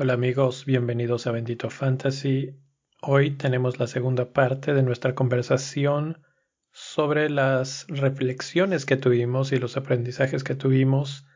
Hola 0.00 0.12
amigos, 0.12 0.64
bienvenidos 0.64 1.26
a 1.26 1.32
Bendito 1.32 1.70
Fantasy. 1.70 2.54
Hoy 3.02 3.32
tenemos 3.32 3.80
la 3.80 3.88
segunda 3.88 4.32
parte 4.32 4.72
de 4.72 4.84
nuestra 4.84 5.16
conversación 5.16 6.22
sobre 6.70 7.28
las 7.28 7.84
reflexiones 7.88 8.86
que 8.86 8.96
tuvimos 8.96 9.50
y 9.50 9.56
los 9.56 9.76
aprendizajes 9.76 10.44
que 10.44 10.54
tuvimos 10.54 11.26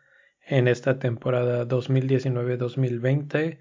en 0.46 0.69
esta 0.69 1.01
temporada 1.01 1.67
2019-2020. 1.67 3.59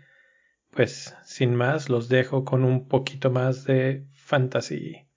Pues 0.69 1.15
sin 1.25 1.55
más, 1.55 1.89
los 1.89 2.07
dejo 2.07 2.45
con 2.45 2.63
un 2.63 2.87
poquito 2.87 3.31
más 3.31 3.63
de 3.63 4.05
fantasy. 4.13 5.07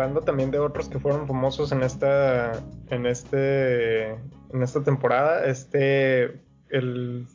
Hablando 0.00 0.22
también 0.22 0.50
de 0.50 0.58
otros 0.58 0.88
que 0.88 0.98
fueron 0.98 1.26
famosos 1.26 1.72
en 1.72 1.82
esta, 1.82 2.52
en 2.88 3.04
este, 3.04 4.12
en 4.12 4.62
esta 4.62 4.82
temporada, 4.82 5.44
este, 5.44 6.40
el 6.70 7.26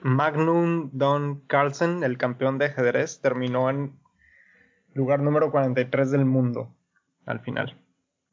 Magnum 0.00 0.88
Don 0.94 1.40
Carlsen, 1.46 2.02
el 2.04 2.16
campeón 2.16 2.56
de 2.56 2.66
ajedrez, 2.66 3.20
terminó 3.20 3.68
en 3.68 3.92
lugar 4.94 5.20
número 5.20 5.50
43 5.50 6.10
del 6.10 6.24
mundo 6.24 6.74
al 7.26 7.40
final. 7.40 7.76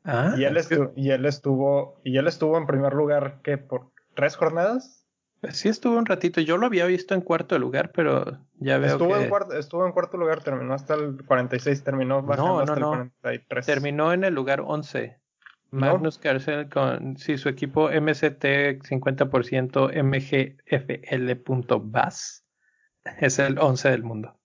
Ah, 0.05 0.35
y 0.37 0.45
él, 0.45 0.57
y 0.95 1.09
él 1.09 1.25
estuvo, 1.25 1.99
y 2.05 2.17
él 2.17 2.27
estuvo 2.27 2.57
en 2.57 2.67
primer 2.67 2.93
lugar, 2.93 3.39
¿qué? 3.43 3.57
¿Por 3.57 3.91
tres 4.13 4.37
jornadas? 4.37 5.04
Sí 5.51 5.69
estuvo 5.69 5.97
un 5.97 6.05
ratito, 6.05 6.41
yo 6.41 6.57
lo 6.57 6.65
había 6.65 6.85
visto 6.85 7.13
en 7.13 7.21
cuarto 7.21 7.57
lugar, 7.59 7.91
pero 7.93 8.39
ya 8.55 8.77
veo 8.77 8.91
estuvo 8.93 9.15
que... 9.15 9.23
En 9.23 9.29
cuarto, 9.29 9.57
estuvo 9.57 9.85
en 9.85 9.91
cuarto 9.91 10.17
lugar, 10.17 10.43
terminó 10.43 10.73
hasta 10.73 10.95
el 10.95 11.23
46, 11.25 11.83
terminó 11.83 12.21
bajando 12.21 12.59
hasta 12.59 12.73
el 12.73 12.81
43. 12.81 13.65
Terminó 13.65 14.13
en 14.13 14.23
el 14.23 14.33
lugar 14.33 14.61
11. 14.61 15.19
Magnus 15.71 16.17
Carlsen 16.17 16.69
con 16.69 17.17
sí, 17.17 17.37
su 17.37 17.49
equipo 17.49 17.89
MCT 17.89 18.43
50% 18.83 19.91
MGFL.BAS 21.11 22.45
es 23.19 23.39
el 23.39 23.59
11 23.59 23.89
del 23.89 24.03
mundo. 24.03 24.37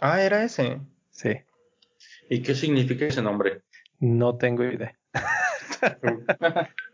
Ah, 0.00 0.20
era 0.20 0.44
ese. 0.44 0.80
Sí. 1.10 1.38
¿Y 2.28 2.42
qué 2.42 2.54
significa 2.54 3.06
ese 3.06 3.22
nombre? 3.22 3.62
No 3.98 4.36
tengo 4.36 4.64
idea. 4.64 4.98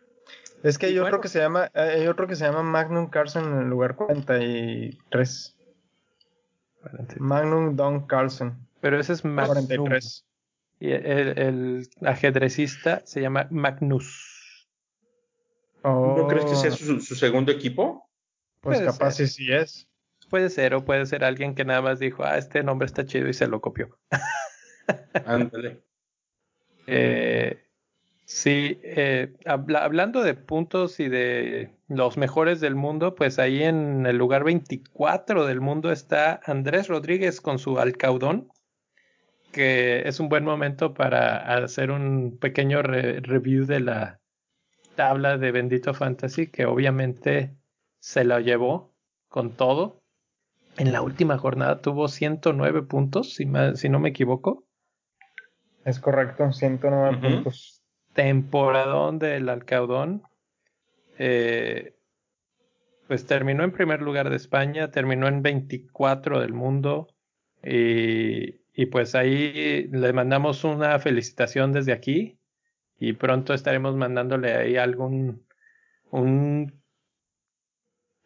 Es 0.66 0.78
que 0.78 0.86
hay 0.86 0.98
otro 0.98 1.20
que 1.20 1.28
se 1.28 1.38
llama, 1.38 1.70
hay 1.74 2.08
otro 2.08 2.26
que 2.26 2.34
se 2.34 2.44
llama 2.44 2.64
Magnum 2.64 3.08
Carlsen 3.08 3.44
en 3.44 3.58
el 3.60 3.68
lugar 3.68 3.94
43. 3.94 5.56
Magnum 7.18 7.76
Don 7.76 8.04
Carlsen. 8.08 8.56
Pero 8.80 8.98
ese 8.98 9.12
es 9.12 9.24
Magnum. 9.24 9.64
43. 9.68 10.26
Y 10.80 10.90
el, 10.90 11.88
ajedrecista 12.04 13.00
se 13.04 13.20
llama 13.20 13.46
Magnus. 13.52 14.68
¿No 15.84 16.26
crees 16.26 16.46
que 16.46 16.56
sea 16.56 16.72
su, 16.72 17.00
segundo 17.00 17.52
equipo? 17.52 18.10
Pues 18.60 18.80
capaz 18.80 19.12
sí, 19.12 19.28
sí 19.28 19.52
es. 19.52 19.88
Puede 20.28 20.50
ser, 20.50 20.74
o 20.74 20.84
puede 20.84 21.06
ser 21.06 21.22
alguien 21.22 21.54
que 21.54 21.64
nada 21.64 21.80
más 21.80 22.00
dijo, 22.00 22.24
ah, 22.24 22.38
este 22.38 22.64
nombre 22.64 22.86
está 22.86 23.06
chido 23.06 23.28
y 23.28 23.34
se 23.34 23.46
lo 23.46 23.60
copió. 23.60 23.96
Ándale. 25.24 25.84
eh, 26.88 27.65
Sí, 28.28 28.80
eh, 28.82 29.36
hablando 29.46 30.24
de 30.24 30.34
puntos 30.34 30.98
y 30.98 31.08
de 31.08 31.70
los 31.86 32.16
mejores 32.16 32.60
del 32.60 32.74
mundo, 32.74 33.14
pues 33.14 33.38
ahí 33.38 33.62
en 33.62 34.04
el 34.04 34.16
lugar 34.16 34.42
24 34.42 35.46
del 35.46 35.60
mundo 35.60 35.92
está 35.92 36.40
Andrés 36.44 36.88
Rodríguez 36.88 37.40
con 37.40 37.60
su 37.60 37.78
Alcaudón, 37.78 38.48
que 39.52 40.08
es 40.08 40.18
un 40.18 40.28
buen 40.28 40.44
momento 40.44 40.92
para 40.92 41.36
hacer 41.54 41.92
un 41.92 42.36
pequeño 42.36 42.82
review 42.82 43.64
de 43.64 43.78
la 43.78 44.20
tabla 44.96 45.38
de 45.38 45.52
Bendito 45.52 45.94
Fantasy, 45.94 46.48
que 46.48 46.66
obviamente 46.66 47.56
se 48.00 48.24
la 48.24 48.40
llevó 48.40 48.92
con 49.28 49.52
todo. 49.52 50.02
En 50.78 50.92
la 50.92 51.00
última 51.00 51.38
jornada 51.38 51.80
tuvo 51.80 52.08
109 52.08 52.82
puntos, 52.82 53.34
si, 53.34 53.48
si 53.76 53.88
no 53.88 54.00
me 54.00 54.08
equivoco. 54.08 54.66
Es 55.84 56.00
correcto, 56.00 56.52
109 56.52 57.18
puntos 57.18 57.75
temporadón 58.16 59.20
del 59.20 59.48
Alcaudón. 59.48 60.22
Eh, 61.18 61.94
pues 63.06 63.26
terminó 63.26 63.62
en 63.62 63.70
primer 63.70 64.02
lugar 64.02 64.30
de 64.30 64.36
España, 64.36 64.90
terminó 64.90 65.28
en 65.28 65.42
24 65.42 66.40
del 66.40 66.52
mundo 66.52 67.06
y, 67.62 68.62
y, 68.74 68.86
pues 68.86 69.14
ahí 69.14 69.88
le 69.92 70.12
mandamos 70.12 70.64
una 70.64 70.98
felicitación 70.98 71.72
desde 71.72 71.92
aquí 71.92 72.40
y 72.98 73.12
pronto 73.12 73.54
estaremos 73.54 73.94
mandándole 73.94 74.54
ahí 74.54 74.76
algún 74.76 75.46
un 76.10 76.82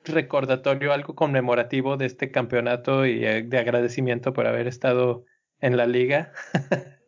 recordatorio, 0.04 0.92
algo 0.92 1.14
conmemorativo 1.14 1.96
de 1.96 2.06
este 2.06 2.30
campeonato 2.30 3.06
y 3.06 3.24
eh, 3.24 3.42
de 3.42 3.58
agradecimiento 3.58 4.32
por 4.32 4.46
haber 4.46 4.66
estado 4.66 5.24
en 5.60 5.76
la 5.76 5.86
liga. 5.86 6.32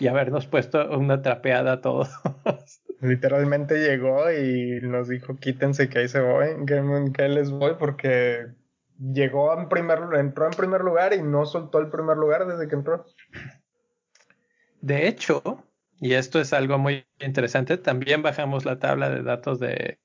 y 0.00 0.06
habernos 0.06 0.46
puesto 0.46 0.96
una 0.96 1.22
trapeada 1.22 1.72
a 1.72 1.80
todos. 1.80 2.08
Literalmente 3.00 3.78
llegó 3.78 4.30
y 4.32 4.80
nos 4.82 5.08
dijo 5.08 5.36
quítense 5.36 5.88
que 5.88 6.00
ahí 6.00 6.08
se 6.08 6.20
voy, 6.20 6.48
que, 6.66 6.82
que 7.14 7.28
les 7.28 7.50
voy 7.50 7.72
porque 7.78 8.46
llegó 8.98 9.56
en 9.56 9.68
primer 9.68 10.00
entró 10.16 10.46
en 10.46 10.52
primer 10.52 10.80
lugar 10.80 11.12
y 11.12 11.22
no 11.22 11.46
soltó 11.46 11.78
el 11.78 11.88
primer 11.88 12.16
lugar 12.16 12.46
desde 12.46 12.68
que 12.68 12.74
entró. 12.74 13.06
De 14.80 15.06
hecho, 15.06 15.64
y 16.00 16.14
esto 16.14 16.40
es 16.40 16.52
algo 16.52 16.78
muy 16.78 17.04
interesante, 17.20 17.76
también 17.76 18.22
bajamos 18.22 18.64
la 18.64 18.78
tabla 18.78 19.10
de 19.10 19.22
datos 19.22 19.60
de, 19.60 19.98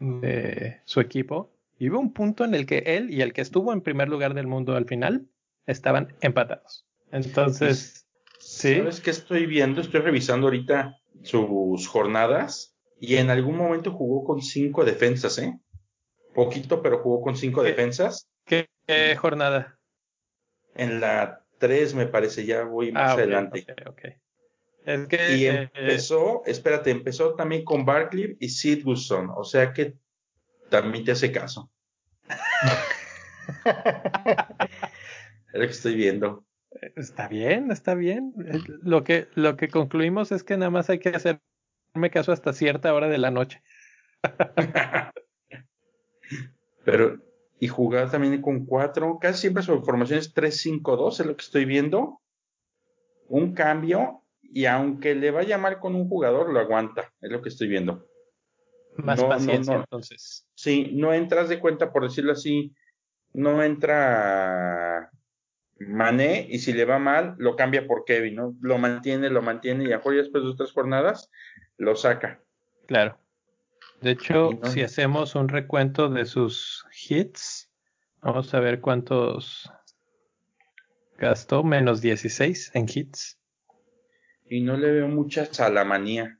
de 0.00 0.80
su 0.84 1.00
equipo 1.00 1.50
y 1.78 1.90
hubo 1.90 1.98
un 1.98 2.12
punto 2.12 2.44
en 2.44 2.54
el 2.54 2.66
que 2.66 2.78
él 2.86 3.10
y 3.10 3.22
el 3.22 3.32
que 3.32 3.40
estuvo 3.40 3.72
en 3.72 3.80
primer 3.80 4.08
lugar 4.08 4.34
del 4.34 4.46
mundo 4.46 4.76
al 4.76 4.86
final 4.86 5.26
estaban 5.66 6.14
empatados. 6.20 6.86
Entonces, 7.10 8.03
¿Sabes 8.54 9.00
qué 9.00 9.10
estoy 9.10 9.46
viendo? 9.46 9.80
Estoy 9.80 10.00
revisando 10.00 10.46
ahorita 10.46 10.96
sus 11.22 11.88
jornadas 11.88 12.76
y 13.00 13.16
en 13.16 13.30
algún 13.30 13.56
momento 13.56 13.90
jugó 13.92 14.24
con 14.24 14.42
cinco 14.42 14.84
defensas, 14.84 15.38
¿eh? 15.38 15.58
Poquito, 16.34 16.80
pero 16.80 17.02
jugó 17.02 17.20
con 17.20 17.36
cinco 17.36 17.62
defensas. 17.62 18.28
¿Qué, 18.44 18.68
jornada? 19.18 19.78
En 20.74 21.00
la 21.00 21.44
tres, 21.58 21.94
me 21.94 22.06
parece, 22.06 22.46
ya 22.46 22.62
voy 22.64 22.92
más 22.92 23.10
ah, 23.10 23.14
adelante. 23.14 23.66
y 24.86 25.46
eh, 25.46 25.70
empezó, 25.74 26.42
espérate, 26.46 26.90
empezó 26.90 27.34
también 27.34 27.64
con 27.64 27.84
Barkley 27.84 28.36
y 28.38 28.48
Sid 28.48 28.86
Wilson, 28.86 29.30
o 29.34 29.44
sea 29.44 29.72
que 29.72 29.96
también 30.70 31.04
te 31.04 31.12
hace 31.12 31.32
caso. 31.32 31.70
es 35.52 35.54
lo 35.54 35.60
que 35.60 35.66
estoy 35.66 35.94
viendo. 35.94 36.44
Está 36.96 37.28
bien, 37.28 37.70
está 37.70 37.94
bien. 37.94 38.34
Lo 38.82 39.04
que, 39.04 39.28
lo 39.34 39.56
que 39.56 39.68
concluimos 39.68 40.32
es 40.32 40.42
que 40.42 40.56
nada 40.56 40.70
más 40.70 40.90
hay 40.90 40.98
que 40.98 41.10
hacerme 41.10 41.40
caso 42.10 42.32
hasta 42.32 42.52
cierta 42.52 42.92
hora 42.92 43.08
de 43.08 43.18
la 43.18 43.30
noche. 43.30 43.62
Pero, 46.84 47.18
y 47.58 47.68
jugar 47.68 48.10
también 48.10 48.42
con 48.42 48.66
cuatro, 48.66 49.18
casi 49.20 49.42
siempre 49.42 49.62
su 49.62 49.82
formación 49.82 50.18
es 50.18 50.34
3-5-2, 50.34 51.20
es 51.20 51.26
lo 51.26 51.36
que 51.36 51.42
estoy 51.42 51.64
viendo. 51.64 52.20
Un 53.28 53.54
cambio, 53.54 54.22
y 54.42 54.66
aunque 54.66 55.14
le 55.14 55.30
vaya 55.30 55.56
mal 55.56 55.78
con 55.78 55.94
un 55.94 56.08
jugador, 56.08 56.52
lo 56.52 56.60
aguanta, 56.60 57.12
es 57.20 57.30
lo 57.30 57.40
que 57.40 57.48
estoy 57.48 57.68
viendo. 57.68 58.06
Más 58.96 59.22
paciencia, 59.24 59.76
entonces. 59.76 60.46
Sí, 60.54 60.90
no 60.94 61.12
entras 61.14 61.48
de 61.48 61.58
cuenta, 61.58 61.90
por 61.92 62.04
decirlo 62.04 62.32
así, 62.32 62.74
no 63.32 63.62
entra 63.62 65.10
Mané 65.78 66.46
y 66.48 66.58
si 66.60 66.72
le 66.72 66.84
va 66.84 66.98
mal, 66.98 67.34
lo 67.38 67.56
cambia 67.56 67.86
por 67.86 68.04
Kevin, 68.04 68.36
¿no? 68.36 68.56
Lo 68.60 68.78
mantiene, 68.78 69.28
lo 69.30 69.42
mantiene 69.42 69.84
y 69.84 69.92
a 69.92 69.98
después 69.98 70.44
de 70.44 70.50
otras 70.50 70.72
jornadas 70.72 71.30
lo 71.76 71.96
saca. 71.96 72.40
Claro. 72.86 73.18
De 74.00 74.12
hecho, 74.12 74.50
si 74.64 74.82
hacemos 74.82 75.34
un 75.34 75.48
recuento 75.48 76.08
de 76.08 76.26
sus 76.26 76.86
hits, 77.08 77.70
vamos 78.20 78.52
a 78.52 78.60
ver 78.60 78.80
cuántos 78.80 79.70
gastó, 81.18 81.64
menos 81.64 82.00
16 82.00 82.72
en 82.74 82.86
hits. 82.92 83.38
Y 84.46 84.60
no 84.60 84.76
le 84.76 84.90
veo 84.90 85.08
mucha 85.08 85.46
salamanía. 85.46 86.38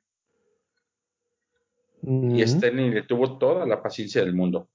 Y 2.03 2.47
Sterling 2.47 2.91
le 2.91 3.03
tuvo 3.03 3.39
toda 3.39 3.65
la 3.67 3.83
paciencia 3.83 4.21
del 4.21 4.35
mundo. 4.35 4.69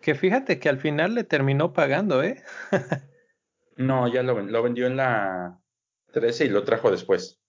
Que 0.00 0.14
fíjate 0.14 0.58
que 0.58 0.70
al 0.70 0.78
final 0.78 1.14
le 1.14 1.24
terminó 1.24 1.74
pagando, 1.74 2.22
¿eh? 2.22 2.42
No, 3.76 4.08
ya 4.08 4.22
lo, 4.22 4.40
lo 4.40 4.62
vendió 4.62 4.86
en 4.86 4.96
la 4.96 5.60
13 6.12 6.46
y 6.46 6.48
lo 6.48 6.64
trajo 6.64 6.90
después. 6.90 7.40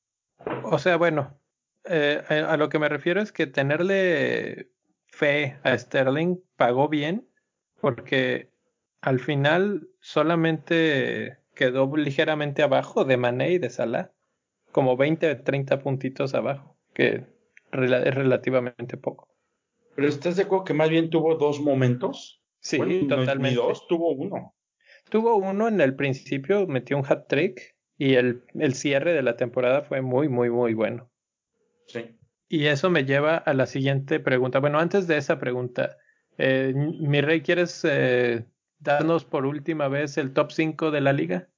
O 0.63 0.77
sea, 0.77 0.97
bueno, 0.97 1.39
eh, 1.85 2.21
a 2.29 2.57
lo 2.57 2.69
que 2.69 2.79
me 2.79 2.89
refiero 2.89 3.21
es 3.21 3.31
que 3.31 3.47
tenerle 3.47 4.71
fe 5.07 5.59
a 5.63 5.77
Sterling 5.77 6.37
pagó 6.55 6.89
bien 6.89 7.29
porque 7.79 8.51
al 9.01 9.19
final 9.19 9.87
solamente 9.99 11.39
quedó 11.55 11.95
ligeramente 11.95 12.63
abajo 12.63 13.05
de 13.05 13.17
Mané 13.17 13.51
y 13.51 13.57
de 13.57 13.69
Salah, 13.69 14.11
como 14.71 14.97
20 14.97 15.35
30 15.35 15.79
puntitos 15.79 16.33
abajo, 16.33 16.77
que 16.93 17.25
es 17.71 18.15
relativamente 18.15 18.97
poco. 18.97 19.29
Pero 19.95 20.07
¿estás 20.07 20.35
de 20.35 20.43
acuerdo 20.43 20.65
que 20.65 20.73
más 20.73 20.89
bien 20.89 21.09
tuvo 21.09 21.35
dos 21.35 21.59
momentos? 21.59 22.43
Sí, 22.59 22.77
totalmente. 23.07 23.55
dos, 23.55 23.87
tuvo 23.87 24.11
uno. 24.11 24.56
Tuvo 25.09 25.35
uno 25.35 25.67
en 25.67 25.81
el 25.81 25.95
principio, 25.95 26.67
metió 26.67 26.97
un 26.97 27.05
hat 27.07 27.27
trick 27.27 27.75
y 27.97 28.15
el, 28.15 28.43
el 28.55 28.73
cierre 28.73 29.13
de 29.13 29.21
la 29.21 29.37
temporada 29.37 29.81
fue 29.81 30.01
muy, 30.01 30.29
muy, 30.29 30.49
muy 30.49 30.73
bueno. 30.73 31.09
Sí. 31.87 32.17
Y 32.49 32.67
eso 32.67 32.89
me 32.89 33.05
lleva 33.05 33.37
a 33.37 33.53
la 33.53 33.65
siguiente 33.65 34.19
pregunta. 34.19 34.59
Bueno, 34.59 34.79
antes 34.79 35.07
de 35.07 35.17
esa 35.17 35.39
pregunta, 35.39 35.97
eh, 36.37 36.73
mi 36.75 37.21
rey, 37.21 37.41
¿quieres 37.41 37.83
eh, 37.83 38.45
darnos 38.79 39.25
por 39.25 39.45
última 39.45 39.87
vez 39.87 40.17
el 40.17 40.33
top 40.33 40.51
5 40.51 40.91
de 40.91 41.01
la 41.01 41.13
liga? 41.13 41.49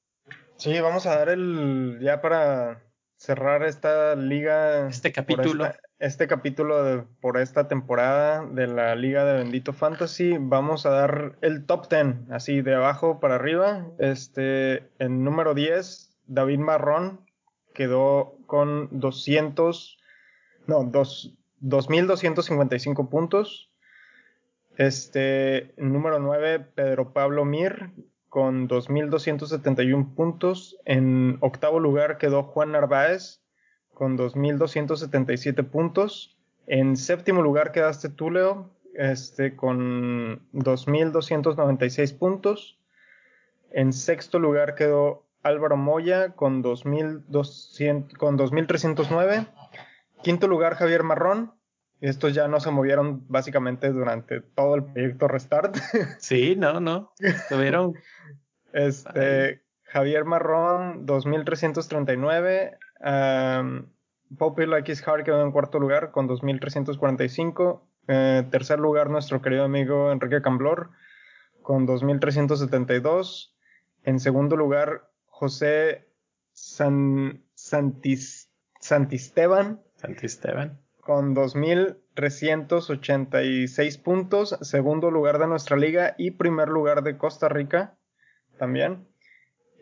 Sí, 0.57 0.79
vamos 0.79 1.05
a 1.05 1.17
dar 1.17 1.29
el, 1.29 1.99
ya 2.01 2.21
para 2.21 2.83
cerrar 3.17 3.63
esta 3.63 4.15
liga. 4.15 4.87
Este 4.89 5.11
capítulo. 5.11 5.71
Este 5.99 6.27
capítulo 6.27 7.07
por 7.19 7.37
esta 7.37 7.67
temporada 7.67 8.45
de 8.45 8.67
la 8.67 8.95
liga 8.95 9.25
de 9.25 9.39
Bendito 9.39 9.73
Fantasy, 9.73 10.37
vamos 10.39 10.85
a 10.85 10.91
dar 10.91 11.37
el 11.41 11.65
top 11.65 11.89
10, 11.89 12.29
así 12.31 12.61
de 12.61 12.75
abajo 12.75 13.19
para 13.19 13.35
arriba. 13.35 13.85
Este, 13.99 14.89
en 14.99 15.25
número 15.25 15.53
10, 15.53 16.17
David 16.25 16.59
Marrón 16.59 17.25
quedó 17.73 18.37
con 18.45 18.87
200, 18.91 19.97
no, 20.67 20.85
2.255 20.85 23.09
puntos. 23.09 23.69
Este, 24.77 25.73
número 25.75 26.19
9, 26.19 26.59
Pedro 26.75 27.11
Pablo 27.11 27.43
Mir, 27.43 27.91
con 28.29 28.69
2.271 28.69 30.15
puntos. 30.15 30.77
En 30.85 31.39
octavo 31.41 31.81
lugar 31.81 32.17
quedó 32.17 32.43
Juan 32.43 32.71
Narváez, 32.71 33.41
con 33.99 34.17
2.277 34.17 35.69
puntos. 35.69 36.35
En 36.67 36.95
séptimo 36.95 37.41
lugar 37.41 37.73
quedaste 37.73 38.07
tú, 38.07 38.31
Leo, 38.31 38.69
este, 38.93 39.57
con 39.57 40.49
2.296 40.53 42.17
puntos. 42.17 42.79
En 43.71 43.91
sexto 43.91 44.39
lugar 44.39 44.75
quedó 44.75 45.25
Álvaro 45.43 45.75
Moya 45.75 46.31
con 46.31 46.63
2.309. 46.63 49.47
Quinto 50.23 50.47
lugar 50.47 50.75
Javier 50.75 51.03
Marrón 51.03 51.51
estos 51.99 52.33
ya 52.33 52.47
no 52.47 52.61
se 52.61 52.71
movieron 52.71 53.25
básicamente 53.27 53.89
durante 53.89 54.39
todo 54.39 54.75
el 54.75 54.85
proyecto 54.85 55.27
Restart. 55.27 55.75
Sí, 56.19 56.55
no, 56.55 56.79
no. 56.79 57.11
Estuvieron. 57.19 57.95
este, 58.71 59.61
Javier 59.83 60.23
Marrón, 60.23 61.05
2339. 61.05 62.77
Um, 62.99 63.87
Popular 64.37 64.79
X 64.81 65.07
Hard 65.07 65.23
quedó 65.23 65.43
en 65.43 65.51
cuarto 65.51 65.79
lugar 65.79 66.11
con 66.11 66.27
2345. 66.27 67.87
Eh, 68.07 68.43
tercer 68.51 68.79
lugar, 68.79 69.09
nuestro 69.09 69.41
querido 69.41 69.63
amigo 69.63 70.11
Enrique 70.11 70.41
Camblor 70.41 70.91
con 71.61 71.85
2372. 71.85 73.55
En 74.03 74.19
segundo 74.19 74.55
lugar, 74.55 75.09
José 75.25 76.07
San, 76.53 77.43
Santis, 77.53 78.51
Santisteban. 78.79 79.81
Santisteban 79.95 80.79
con 81.09 81.35
2.386 81.35 84.03
puntos, 84.03 84.55
segundo 84.61 85.09
lugar 85.09 85.39
de 85.39 85.47
nuestra 85.47 85.75
liga 85.75 86.13
y 86.19 86.29
primer 86.29 86.69
lugar 86.69 87.01
de 87.01 87.17
Costa 87.17 87.49
Rica 87.49 87.97
también. 88.59 89.07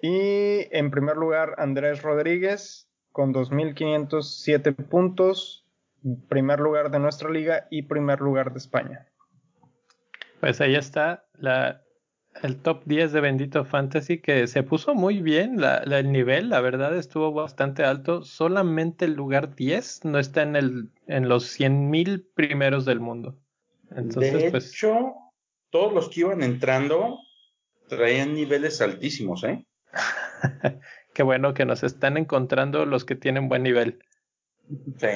Y 0.01 0.69
en 0.71 0.89
primer 0.89 1.17
lugar 1.17 1.55
Andrés 1.57 2.01
Rodríguez 2.01 2.89
con 3.17 3.33
2.507 3.33 4.75
puntos, 4.75 5.65
primer 6.29 6.59
lugar 6.59 6.91
de 6.91 6.99
nuestra 6.99 7.31
liga 7.31 7.65
y 7.71 7.81
primer 7.81 8.19
lugar 8.21 8.51
de 8.51 8.59
España. 8.59 9.07
Pues 10.39 10.61
ahí 10.61 10.75
está 10.75 11.25
la, 11.33 11.81
el 12.43 12.57
top 12.57 12.83
10 12.85 13.13
de 13.13 13.21
Bendito 13.21 13.65
Fantasy 13.65 14.19
que 14.19 14.45
se 14.45 14.61
puso 14.61 14.93
muy 14.93 15.23
bien 15.23 15.57
el 15.63 16.11
nivel, 16.11 16.49
la 16.49 16.61
verdad 16.61 16.95
estuvo 16.95 17.31
bastante 17.31 17.83
alto. 17.83 18.21
Solamente 18.21 19.05
el 19.05 19.13
lugar 19.13 19.55
10 19.55 20.05
no 20.05 20.19
está 20.19 20.43
en, 20.43 20.55
el, 20.55 20.91
en 21.07 21.27
los 21.27 21.59
100.000 21.59 22.23
primeros 22.35 22.85
del 22.85 22.99
mundo. 22.99 23.35
Entonces, 23.89 24.43
de 24.43 24.51
pues, 24.51 24.69
hecho, 24.69 25.15
todos 25.71 25.91
los 25.91 26.09
que 26.09 26.19
iban 26.19 26.43
entrando 26.43 27.17
traían 27.89 28.35
niveles 28.35 28.79
altísimos, 28.79 29.43
¿eh? 29.43 29.65
Qué 31.17 31.23
bueno 31.23 31.55
que 31.55 31.65
nos 31.65 31.81
están 31.81 32.15
encontrando 32.15 32.85
los 32.85 33.03
que 33.03 33.15
tienen 33.15 33.49
buen 33.49 33.63
nivel. 33.63 34.03
Sí. 34.99 35.07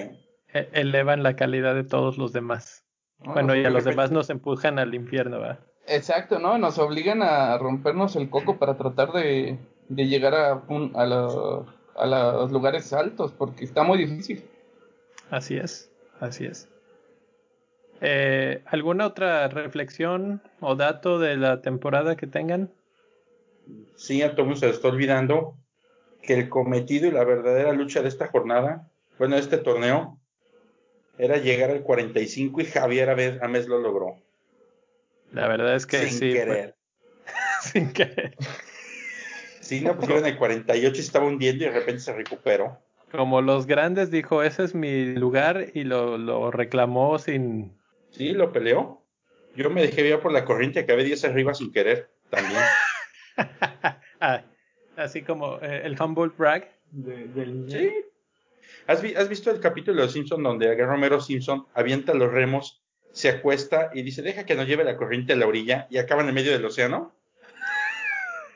E, 0.52 0.68
elevan 0.74 1.22
la 1.22 1.36
calidad 1.36 1.76
de 1.76 1.84
todos 1.84 2.18
los 2.18 2.34
demás. 2.34 2.84
bueno, 3.20 3.56
y 3.56 3.64
a 3.64 3.70
los 3.70 3.86
demás 3.86 4.10
nos 4.10 4.32
empujan 4.32 4.80
al 4.80 4.96
infierno, 4.96 5.40
¿verdad? 5.40 5.60
Exacto, 5.86 6.40
¿no? 6.40 6.58
Nos 6.58 6.80
obligan 6.80 7.22
a 7.22 7.56
rompernos 7.60 8.16
el 8.16 8.32
coco 8.32 8.58
para 8.58 8.78
tratar 8.78 9.12
de, 9.12 9.60
llegar 9.90 10.34
a, 10.34 10.54
a, 10.54 11.66
a 11.98 12.06
los 12.08 12.52
lugares 12.52 12.92
altos, 12.94 13.32
porque 13.34 13.64
está 13.64 13.84
muy 13.84 14.00
difícil. 14.00 14.44
Así 15.30 15.56
es, 15.56 15.92
así 16.20 16.46
es. 16.46 16.68
Eh, 18.02 18.64
¿Alguna 18.66 19.06
otra 19.06 19.48
reflexión 19.50 20.42
o 20.62 20.74
dato 20.74 21.20
de 21.20 21.38
la 21.38 21.62
temporada 21.62 22.16
que 22.16 22.26
tengan? 22.26 22.72
Sí, 23.96 24.24
a 24.24 24.34
todos 24.34 24.62
se 24.62 24.70
está 24.72 24.88
olvidando 24.88 25.61
que 26.22 26.34
el 26.34 26.50
cometido 26.50 27.08
y 27.08 27.12
la 27.12 27.24
verdadera 27.24 27.74
lucha 27.74 28.02
de 28.02 28.10
esta 28.10 28.28
jornada, 28.28 28.90
bueno, 29.18 29.36
de 29.36 29.42
este 29.42 29.58
torneo, 29.58 30.18
era 31.18 31.38
llegar 31.38 31.72
al 31.72 31.82
45 31.82 32.62
y 32.62 32.66
Javier 32.66 33.40
Ames 33.42 33.68
lo 33.68 33.80
logró. 33.80 34.18
La 35.32 35.48
verdad 35.48 35.76
es 35.76 35.86
que 35.86 36.00
Sin 36.08 36.20
sí. 36.20 36.34
Querer. 36.34 36.76
Sin 37.62 37.94
querer. 37.94 38.36
Sí, 39.60 39.82
no, 39.82 39.96
pues 39.98 40.10
en 40.10 40.26
el 40.26 40.38
48 40.38 41.02
estaba 41.02 41.26
hundiendo 41.26 41.64
y 41.64 41.68
de 41.68 41.74
repente 41.74 42.02
se 42.02 42.14
recuperó. 42.14 42.78
Como 43.12 43.42
los 43.42 43.68
grandes 43.68 44.10
dijo, 44.10 44.44
ese 44.44 44.64
es 44.64 44.74
mi 44.74 45.14
lugar 45.14 45.68
y 45.74 45.84
lo, 45.84 46.18
lo 46.18 46.50
reclamó 46.52 47.20
sin... 47.20 47.78
Sí, 48.10 48.34
lo 48.34 48.52
peleó. 48.52 49.02
Yo 49.56 49.70
me 49.70 49.82
dejé 49.82 50.04
ver 50.04 50.20
por 50.20 50.32
la 50.32 50.46
corriente, 50.46 50.80
acabé 50.80 51.04
10 51.04 51.26
arriba 51.26 51.54
sin 51.54 51.72
querer 51.72 52.10
también. 52.30 52.62
ah, 54.22 54.42
así 55.04 55.22
como 55.22 55.58
eh, 55.62 55.82
el 55.84 56.00
humble 56.00 56.32
brag 56.38 56.72
de, 56.92 57.28
del... 57.28 57.66
Sí. 57.70 57.92
¿Has, 58.88 59.02
vi 59.02 59.14
¿Has, 59.16 59.30
visto 59.30 59.52
el 59.52 59.60
capítulo 59.60 59.98
de 59.98 60.04
Los 60.04 60.14
Simpson 60.14 60.42
donde 60.44 60.76
Romero 60.76 61.20
Simpson 61.20 61.66
avienta 61.74 62.14
los 62.14 62.32
remos 62.32 62.82
se 63.12 63.30
acuesta 63.30 63.92
y 63.94 64.04
dice, 64.04 64.22
deja 64.22 64.46
que 64.46 64.56
nos 64.56 64.68
lleve 64.68 64.84
la 64.84 64.98
corriente 64.98 65.34
a 65.34 65.36
la 65.36 65.48
orilla 65.48 65.88
y 65.90 65.98
acaba 65.98 66.22
en 66.22 66.30
el 66.30 66.34
medio 66.34 66.52
del 66.52 66.66
océano. 66.66 67.14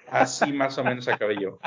Así 0.09 0.53
más 0.53 0.77
o 0.77 0.83
menos 0.83 1.07
acabé 1.07 1.37
yo. 1.39 1.59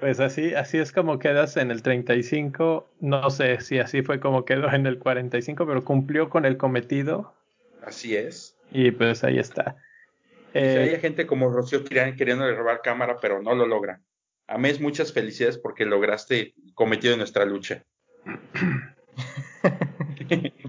Pues 0.00 0.20
así, 0.20 0.54
así 0.54 0.78
es 0.78 0.92
como 0.92 1.18
quedas 1.18 1.56
en 1.56 1.70
el 1.70 1.82
35. 1.82 2.88
No 3.00 3.30
sé 3.30 3.60
si 3.60 3.78
así 3.78 4.02
fue 4.02 4.20
como 4.20 4.44
quedó 4.44 4.70
en 4.70 4.86
el 4.86 4.98
45, 4.98 5.66
pero 5.66 5.84
cumplió 5.84 6.28
con 6.28 6.44
el 6.44 6.56
cometido. 6.56 7.34
Así 7.82 8.14
es. 8.14 8.56
Y 8.70 8.90
pues 8.90 9.24
ahí 9.24 9.38
está. 9.38 9.76
Eh, 10.58 10.90
hay 10.94 11.00
gente 11.00 11.26
como 11.26 11.50
Rocío 11.50 11.84
queriendo 11.84 12.50
robar 12.54 12.80
cámara, 12.80 13.18
pero 13.20 13.42
no 13.42 13.54
lo 13.54 13.66
logra. 13.66 14.00
A 14.46 14.56
mí 14.56 14.70
es 14.70 14.80
muchas 14.80 15.12
felicidades 15.12 15.58
porque 15.58 15.84
lograste 15.84 16.54
cometido 16.74 17.12
en 17.12 17.18
nuestra 17.18 17.44
lucha. 17.44 17.84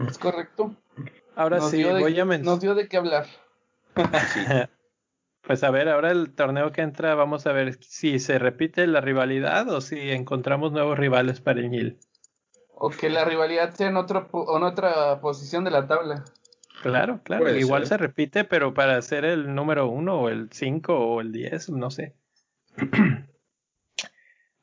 es 0.10 0.17
correcto. 0.17 0.75
Ahora 1.36 1.62
sí, 1.62 1.84
voy 1.84 2.20
a 2.20 2.25
Nos 2.25 2.60
dio 2.60 2.75
de 2.75 2.89
qué 2.89 2.98
hablar. 2.98 3.27
pues 5.41 5.63
a 5.63 5.72
ver, 5.72 5.88
ahora 5.88 6.12
el 6.12 6.34
torneo 6.34 6.72
que 6.74 6.82
entra, 6.82 7.15
vamos 7.15 7.48
a 7.48 7.53
ver 7.53 7.77
si 7.82 8.20
se 8.20 8.39
repite 8.39 8.88
la 8.88 9.00
rivalidad 9.00 9.70
o 9.70 9.79
si 9.79 10.12
encontramos 10.12 10.74
nuevos 10.74 10.98
rivales 10.98 11.39
para 11.39 11.60
el 11.60 11.70
Nil. 11.70 12.00
O 12.74 12.89
que 12.89 13.10
la 13.10 13.24
rivalidad 13.24 13.74
sea 13.74 13.88
en, 13.88 13.98
otro, 13.98 14.29
en 14.53 14.63
otra 14.63 15.22
posición 15.22 15.63
de 15.63 15.72
la 15.72 15.88
tabla. 15.88 16.25
Claro, 16.81 17.22
claro. 17.24 17.55
Igual 17.55 17.86
se 17.86 17.98
repite, 17.98 18.43
pero 18.43 18.74
para 18.74 19.01
ser 19.01 19.25
el 19.25 19.53
número 19.53 19.88
uno 19.88 20.22
o 20.22 20.29
el 20.29 20.50
cinco 20.51 20.98
o 20.98 21.22
el 21.22 21.31
diez, 21.31 21.69
no 21.69 21.89
sé. 21.89 22.15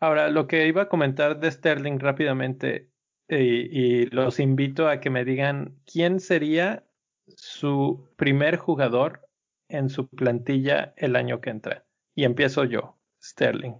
Ahora, 0.00 0.28
lo 0.28 0.46
que 0.46 0.66
iba 0.66 0.82
a 0.82 0.88
comentar 0.88 1.40
de 1.40 1.50
Sterling 1.50 1.98
rápidamente, 1.98 2.90
y, 3.28 4.06
los 4.06 4.38
invito 4.38 4.88
a 4.88 5.00
que 5.00 5.10
me 5.10 5.24
digan 5.24 5.76
quién 5.90 6.20
sería 6.20 6.84
su 7.26 8.10
primer 8.16 8.58
jugador 8.58 9.26
en 9.68 9.88
su 9.88 10.08
plantilla 10.08 10.92
el 10.96 11.16
año 11.16 11.40
que 11.40 11.50
entra. 11.50 11.84
Y 12.14 12.24
empiezo 12.24 12.64
yo, 12.64 12.98
Sterling. 13.22 13.76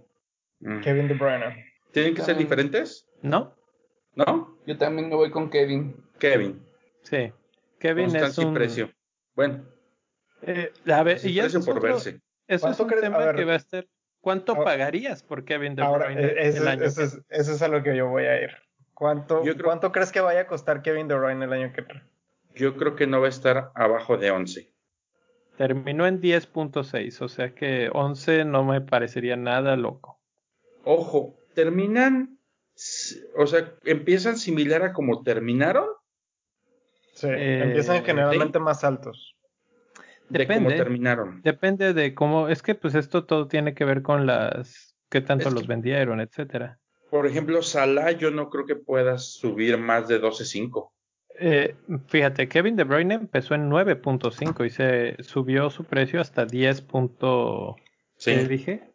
Mm. 0.61 0.79
Kevin 0.81 1.07
De 1.07 1.13
Bruyne. 1.13 1.73
¿Tienen 1.91 2.15
que 2.15 2.23
ser 2.23 2.37
diferentes? 2.37 3.07
No. 3.21 3.53
¿No? 4.15 4.57
Yo 4.65 4.77
también 4.77 5.09
me 5.09 5.15
voy 5.15 5.29
con 5.29 5.49
Kevin. 5.49 5.95
Kevin. 6.19 6.59
Sí. 7.03 7.31
Kevin 7.87 8.15
es 8.15 8.37
un... 8.37 8.53
precio. 8.53 8.91
Bueno. 9.35 9.65
Eh, 10.41 10.71
a 10.91 11.03
ver, 11.03 11.17
Es 11.17 11.25
el 11.25 11.31
y 11.31 11.33
precio 11.39 11.47
eso 11.47 11.59
es, 11.59 11.65
por 11.65 11.77
otro- 11.77 11.89
verse. 11.93 12.09
eso 12.09 12.21
es 12.55 12.61
¿Cuánto 12.61 12.83
un 12.83 12.89
crees? 12.89 13.01
tema 13.03 13.33
que 13.33 13.45
va 13.45 13.53
a 13.53 13.57
estar. 13.57 13.87
¿Cuánto 14.21 14.53
Ahora- 14.53 14.65
pagarías 14.65 15.21
por 15.23 15.45
Kevin 15.45 15.75
De 15.75 15.83
Ahora, 15.83 16.05
Bruyne 16.05 16.23
eh, 16.25 16.31
el 16.39 16.47
eso, 16.55 16.69
año 16.69 16.83
eso 16.83 17.01
que- 17.01 17.05
es, 17.07 17.21
eso 17.29 17.51
es 17.53 17.61
a 17.61 17.67
lo 17.67 17.83
que 17.83 17.95
yo 17.95 18.07
voy 18.07 18.23
a 18.25 18.41
ir. 18.41 18.49
¿Cuánto, 18.93 19.43
Yo 19.43 19.53
creo- 19.53 19.65
¿cuánto 19.65 19.91
crees 19.91 20.11
que 20.11 20.21
vaya 20.21 20.41
a 20.41 20.47
costar 20.47 20.81
Kevin 20.81 21.07
De 21.07 21.15
Bruyne 21.15 21.45
el 21.45 21.53
año 21.53 21.71
que 21.73 21.81
entra? 21.81 22.07
Yo 22.55 22.75
creo 22.77 22.95
que 22.95 23.05
no 23.07 23.19
va 23.19 23.27
a 23.27 23.29
estar 23.29 23.71
abajo 23.75 24.17
de 24.17 24.31
11. 24.31 24.71
Terminó 25.57 26.05
en 26.07 26.21
10.6, 26.21 27.21
o 27.21 27.27
sea 27.27 27.53
que 27.53 27.89
11 27.93 28.45
no 28.45 28.63
me 28.63 28.81
parecería 28.81 29.35
nada 29.35 29.75
loco. 29.75 30.19
Ojo, 30.83 31.37
terminan, 31.53 32.39
o 33.37 33.47
sea, 33.47 33.73
empiezan 33.85 34.37
similar 34.37 34.83
a 34.83 34.93
como 34.93 35.23
terminaron, 35.23 35.87
Sí, 37.15 37.27
Eh, 37.29 37.63
empiezan 37.63 38.03
generalmente 38.05 38.59
más 38.59 38.83
altos. 38.83 39.35
de 40.29 40.45
cómo 40.47 40.59
Depende. 40.59 40.75
terminaron. 40.83 41.41
Depende 41.43 41.93
de 41.93 42.13
cómo, 42.15 42.49
es 42.49 42.61
que 42.61 42.75
pues 42.75 42.93
esto 42.95 43.25
todo 43.25 43.47
tiene 43.47 43.73
que 43.73 43.85
ver 43.85 44.01
con 44.01 44.25
las, 44.25 44.95
qué 45.09 45.21
tanto 45.21 45.47
Es 45.47 45.53
los 45.53 45.63
que- 45.63 45.69
vendieron, 45.69 46.19
etcétera. 46.19 46.79
Por 47.11 47.27
ejemplo, 47.27 47.61
Salah 47.61 48.11
yo 48.11 48.31
no 48.31 48.49
creo 48.49 48.65
que 48.65 48.75
pueda 48.75 49.17
subir 49.19 49.77
más 49.77 50.07
de 50.07 50.19
12.5. 50.19 50.91
Eh, 51.39 51.75
fíjate, 52.07 52.47
Kevin 52.49 52.75
De 52.75 52.83
Bruyne 52.85 53.13
empezó 53.15 53.55
en 53.55 53.69
9.5 53.69 54.65
y 54.65 54.69
se 54.69 55.15
subió 55.21 55.69
su 55.69 55.83
precio 55.83 56.19
hasta 56.19 56.45
10. 56.45 56.81
punto- 56.81 57.75
Sí. 58.17 58.31
¿qué 58.33 58.45
dije? 58.45 58.93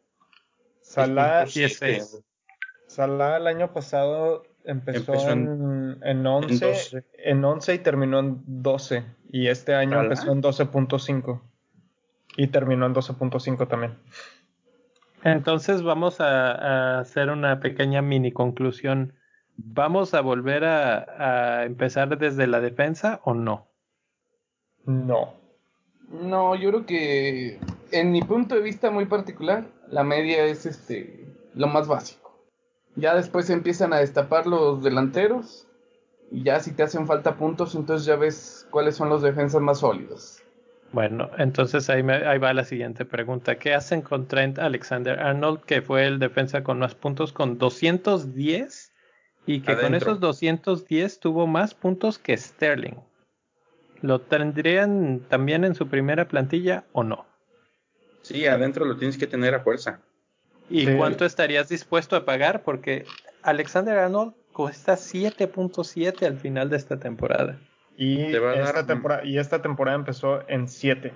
Salah, 0.82 1.46
Sí, 1.46 1.60
16. 1.60 2.22
Salah 2.88 3.36
el 3.36 3.46
año 3.46 3.72
pasado 3.72 4.42
empezó, 4.64 5.12
Empezó 5.12 5.30
en, 5.30 5.98
en 6.02 6.26
11, 6.26 6.66
12. 6.66 7.04
en 7.24 7.44
11 7.44 7.74
y 7.74 7.78
terminó 7.78 8.18
en 8.20 8.42
12. 8.46 9.04
Y 9.32 9.48
este 9.48 9.74
año 9.74 10.00
empezó 10.02 10.32
en 10.32 10.42
12.5. 10.42 11.40
Y 12.36 12.48
terminó 12.48 12.86
en 12.86 12.94
12.5 12.94 13.68
también. 13.68 13.96
Entonces 15.24 15.82
vamos 15.82 16.20
a, 16.20 16.52
a 16.52 17.00
hacer 17.00 17.30
una 17.30 17.60
pequeña 17.60 18.02
mini 18.02 18.32
conclusión. 18.32 19.14
¿Vamos 19.56 20.14
a 20.14 20.22
volver 20.22 20.64
a, 20.64 21.60
a 21.60 21.64
empezar 21.64 22.16
desde 22.16 22.46
la 22.46 22.60
defensa 22.60 23.20
o 23.24 23.34
no? 23.34 23.68
No. 24.86 25.34
No, 26.08 26.56
yo 26.56 26.70
creo 26.70 26.86
que 26.86 27.60
en 27.92 28.10
mi 28.12 28.22
punto 28.22 28.54
de 28.54 28.62
vista 28.62 28.90
muy 28.90 29.04
particular, 29.04 29.64
la 29.88 30.02
media 30.02 30.44
es 30.44 30.66
este 30.66 31.26
lo 31.54 31.66
más 31.66 31.86
básico. 31.86 32.19
Ya 32.96 33.14
después 33.14 33.46
se 33.46 33.52
empiezan 33.52 33.92
a 33.92 33.98
destapar 33.98 34.46
los 34.46 34.82
delanteros 34.82 35.66
y 36.30 36.42
ya 36.44 36.60
si 36.60 36.72
te 36.72 36.82
hacen 36.82 37.06
falta 37.06 37.36
puntos, 37.36 37.74
entonces 37.74 38.06
ya 38.06 38.16
ves 38.16 38.66
cuáles 38.70 38.96
son 38.96 39.08
los 39.08 39.22
defensas 39.22 39.60
más 39.60 39.78
sólidos. 39.80 40.42
Bueno, 40.92 41.30
entonces 41.38 41.88
ahí, 41.88 42.02
me- 42.02 42.26
ahí 42.26 42.38
va 42.38 42.52
la 42.52 42.64
siguiente 42.64 43.04
pregunta. 43.04 43.58
¿Qué 43.58 43.74
hacen 43.74 44.02
con 44.02 44.26
Trent 44.26 44.58
Alexander 44.58 45.20
Arnold, 45.20 45.60
que 45.60 45.82
fue 45.82 46.06
el 46.06 46.18
defensa 46.18 46.64
con 46.64 46.80
más 46.80 46.94
puntos, 46.96 47.32
con 47.32 47.58
210? 47.58 48.92
Y 49.46 49.62
que 49.62 49.76
con 49.80 49.94
esos 49.94 50.20
210 50.20 51.18
tuvo 51.20 51.46
más 51.46 51.74
puntos 51.74 52.18
que 52.18 52.36
Sterling. 52.36 52.96
¿Lo 54.02 54.20
tendrían 54.20 55.20
también 55.28 55.64
en 55.64 55.74
su 55.74 55.88
primera 55.88 56.28
plantilla 56.28 56.84
o 56.92 57.02
no? 57.04 57.24
Sí, 58.22 58.46
adentro 58.46 58.84
lo 58.84 58.96
tienes 58.96 59.16
que 59.16 59.26
tener 59.26 59.54
a 59.54 59.60
fuerza. 59.60 60.00
¿Y 60.70 60.86
Sí. 60.86 60.94
cuánto 60.96 61.24
estarías 61.24 61.68
dispuesto 61.68 62.16
a 62.16 62.24
pagar? 62.24 62.62
Porque 62.62 63.04
Alexander 63.42 63.98
Arnold 63.98 64.34
cuesta 64.52 64.96
7.7 64.96 66.26
al 66.26 66.38
final 66.38 66.70
de 66.70 66.76
esta 66.76 66.98
temporada. 66.98 67.58
Y 67.96 68.30
Te 68.30 68.38
va 68.38 68.52
a 68.52 68.54
esta, 68.56 68.72
dar- 68.74 68.86
temporada, 68.86 69.24
y 69.24 69.38
esta 69.38 69.60
temporada 69.60 69.96
empezó 69.96 70.48
en 70.48 70.68
7. 70.68 71.12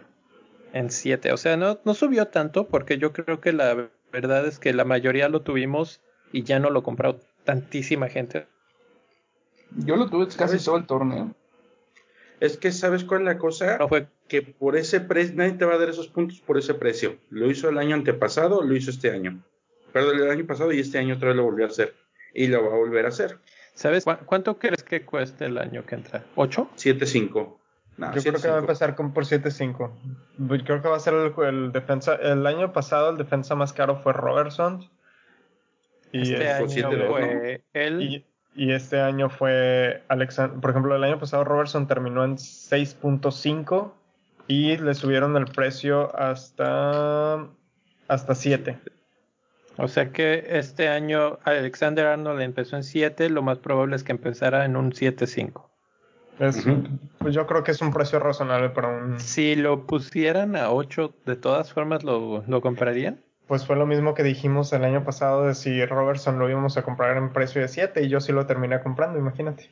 En 0.72 0.90
7. 0.90 1.32
O 1.32 1.36
sea, 1.36 1.56
no, 1.56 1.78
no 1.84 1.94
subió 1.94 2.26
tanto 2.28 2.66
porque 2.66 2.98
yo 2.98 3.12
creo 3.12 3.40
que 3.40 3.52
la 3.52 3.88
verdad 4.12 4.46
es 4.46 4.58
que 4.58 4.72
la 4.72 4.84
mayoría 4.84 5.28
lo 5.28 5.42
tuvimos 5.42 6.00
y 6.32 6.42
ya 6.42 6.58
no 6.58 6.70
lo 6.70 6.82
compró 6.82 7.20
tantísima 7.44 8.08
gente. 8.08 8.48
Yo 9.76 9.96
lo 9.96 10.08
tuve 10.08 10.26
casi 10.26 10.36
¿Sabes? 10.36 10.64
todo 10.64 10.76
el 10.76 10.86
torneo. 10.86 11.34
Es 12.40 12.56
que, 12.58 12.72
¿sabes 12.72 13.04
cuál 13.04 13.20
es 13.22 13.26
la 13.26 13.38
cosa? 13.38 13.78
No 13.78 13.88
fue 13.88 14.06
Que 14.28 14.42
por 14.42 14.76
ese 14.76 15.00
precio, 15.00 15.34
nadie 15.36 15.52
te 15.52 15.64
va 15.64 15.74
a 15.74 15.78
dar 15.78 15.88
esos 15.88 16.08
puntos 16.08 16.40
por 16.40 16.58
ese 16.58 16.74
precio. 16.74 17.16
Lo 17.30 17.50
hizo 17.50 17.68
el 17.68 17.78
año 17.78 17.94
antepasado, 17.94 18.62
lo 18.62 18.74
hizo 18.76 18.90
este 18.90 19.10
año. 19.10 19.40
Perdón, 19.92 20.16
el 20.20 20.30
año 20.30 20.44
pasado 20.46 20.72
y 20.72 20.80
este 20.80 20.98
año 20.98 21.14
otra 21.14 21.28
vez 21.28 21.36
lo 21.36 21.44
volvió 21.44 21.64
a 21.64 21.68
hacer. 21.68 21.94
Y 22.34 22.48
lo 22.48 22.62
va 22.68 22.74
a 22.74 22.78
volver 22.78 23.04
a 23.04 23.08
hacer. 23.08 23.38
¿Sabes 23.74 24.04
cu- 24.04 24.16
cuánto 24.26 24.58
crees 24.58 24.82
que 24.82 25.02
cueste 25.02 25.44
el 25.46 25.56
año 25.58 25.84
que 25.86 25.94
entra? 25.94 26.24
¿8? 26.36 26.68
7-5. 26.76 27.58
No, 27.96 28.12
Yo 28.12 28.20
creo 28.22 28.34
que 28.42 28.48
va 28.48 28.54
a 28.56 28.58
7-5. 28.58 28.60
empezar 28.60 28.94
con 28.96 29.12
por 29.12 29.24
7.5. 29.24 29.92
Yo 30.38 30.64
Creo 30.64 30.82
que 30.82 30.88
va 30.88 30.96
a 30.96 31.00
ser 31.00 31.14
el, 31.14 31.32
el 31.46 31.70
defensa. 31.72 32.16
El 32.16 32.44
año 32.46 32.72
pasado 32.72 33.10
el 33.10 33.16
defensa 33.16 33.54
más 33.54 33.72
caro 33.72 33.96
fue 34.02 34.12
Robertson. 34.12 34.90
Y, 36.12 36.32
Este 36.34 36.64
por 36.64 36.70
año 36.94 37.08
fue 37.08 37.62
él. 37.72 38.02
y, 38.02 38.24
y 38.54 38.72
este 38.72 39.00
año 39.00 39.28
fue 39.28 40.02
Alexander. 40.08 40.60
Por 40.60 40.70
ejemplo, 40.70 40.94
el 40.94 41.04
año 41.04 41.18
pasado 41.18 41.44
Robertson 41.44 41.86
terminó 41.86 42.24
en 42.24 42.36
6.5 42.36 43.92
y 44.46 44.76
le 44.76 44.94
subieron 44.94 45.36
el 45.36 45.46
precio 45.46 46.14
hasta 46.16 47.46
hasta 48.08 48.34
7. 48.34 48.78
O 49.76 49.88
sea 49.88 50.12
que 50.12 50.44
este 50.50 50.88
año 50.88 51.38
Alexander 51.44 52.06
Arnold 52.06 52.42
empezó 52.42 52.76
en 52.76 52.84
7, 52.84 53.28
lo 53.30 53.42
más 53.42 53.58
probable 53.58 53.96
es 53.96 54.04
que 54.04 54.12
empezara 54.12 54.64
en 54.64 54.76
un 54.76 54.92
7.5. 54.92 55.64
Es. 56.38 56.64
Pues 57.18 57.34
yo 57.34 57.46
creo 57.46 57.62
que 57.62 57.70
es 57.70 57.80
un 57.80 57.92
precio 57.92 58.18
razonable 58.18 58.70
para 58.70 58.88
un. 58.88 59.20
Si 59.20 59.54
lo 59.56 59.86
pusieran 59.86 60.56
a 60.56 60.70
8, 60.70 61.14
de 61.26 61.36
todas 61.36 61.72
formas 61.72 62.02
lo, 62.02 62.44
lo 62.46 62.60
comprarían. 62.60 63.23
Pues 63.46 63.66
fue 63.66 63.76
lo 63.76 63.86
mismo 63.86 64.14
que 64.14 64.22
dijimos 64.22 64.72
el 64.72 64.84
año 64.84 65.04
pasado 65.04 65.46
de 65.46 65.54
si 65.54 65.84
Robertson 65.84 66.38
lo 66.38 66.48
íbamos 66.48 66.76
a 66.78 66.82
comprar 66.82 67.16
en 67.16 67.32
precio 67.32 67.60
de 67.60 67.68
7 67.68 68.02
y 68.02 68.08
yo 68.08 68.20
sí 68.20 68.32
lo 68.32 68.46
terminé 68.46 68.80
comprando, 68.82 69.18
imagínate. 69.18 69.70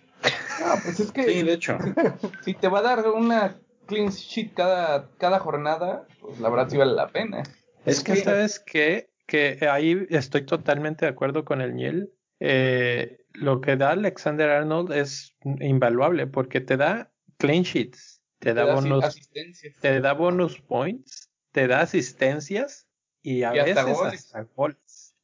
Ah, 0.62 0.78
pues 0.82 1.00
es 1.00 1.10
que 1.10 1.24
Sí, 1.24 1.42
de 1.42 1.54
hecho. 1.54 1.78
si 2.44 2.54
te 2.54 2.68
va 2.68 2.80
a 2.80 2.82
dar 2.82 3.08
una 3.08 3.56
clean 3.86 4.08
sheet 4.10 4.52
cada, 4.54 5.08
cada 5.18 5.38
jornada, 5.38 6.06
pues 6.20 6.38
la 6.38 6.50
verdad 6.50 6.68
sí 6.68 6.76
vale 6.76 6.92
la 6.92 7.08
pena. 7.08 7.42
Es 7.86 8.04
que, 8.04 8.16
¿sabes 8.16 8.60
qué? 8.60 9.10
Que 9.26 9.66
ahí 9.70 10.06
estoy 10.10 10.42
totalmente 10.44 11.06
de 11.06 11.10
acuerdo 11.12 11.44
con 11.44 11.60
el 11.62 11.74
Niel. 11.74 12.12
Eh, 12.40 13.18
lo 13.32 13.60
que 13.60 13.76
da 13.76 13.90
Alexander 13.92 14.50
Arnold 14.50 14.92
es 14.92 15.34
invaluable 15.60 16.26
porque 16.26 16.60
te 16.60 16.76
da 16.76 17.10
clean 17.38 17.62
sheets, 17.62 18.20
te 18.38 18.52
da 18.52 18.62
Te 18.62 18.66
da 18.68 18.74
así- 18.78 18.88
bonus, 18.88 19.04
asistencias. 19.04 19.74
te 19.80 20.00
da 20.00 20.12
bonus 20.12 20.60
points, 20.60 21.30
te 21.52 21.66
da 21.66 21.80
asistencias 21.80 22.86
y 23.22 23.42
a 23.44 23.54
Y 23.54 23.58
hasta 23.60 23.84
veces 23.84 23.98
goles. 23.98 24.24
hasta 24.26 24.42
goles. 24.54 25.16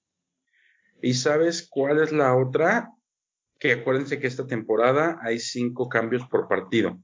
¿Y 1.02 1.14
sabes 1.14 1.66
cuál 1.68 2.00
es 2.02 2.12
la 2.12 2.34
otra? 2.36 2.90
Que 3.58 3.72
acuérdense 3.72 4.18
que 4.20 4.26
esta 4.26 4.46
temporada 4.46 5.18
hay 5.22 5.38
cinco 5.38 5.88
cambios 5.88 6.26
por 6.28 6.48
partido. 6.48 6.98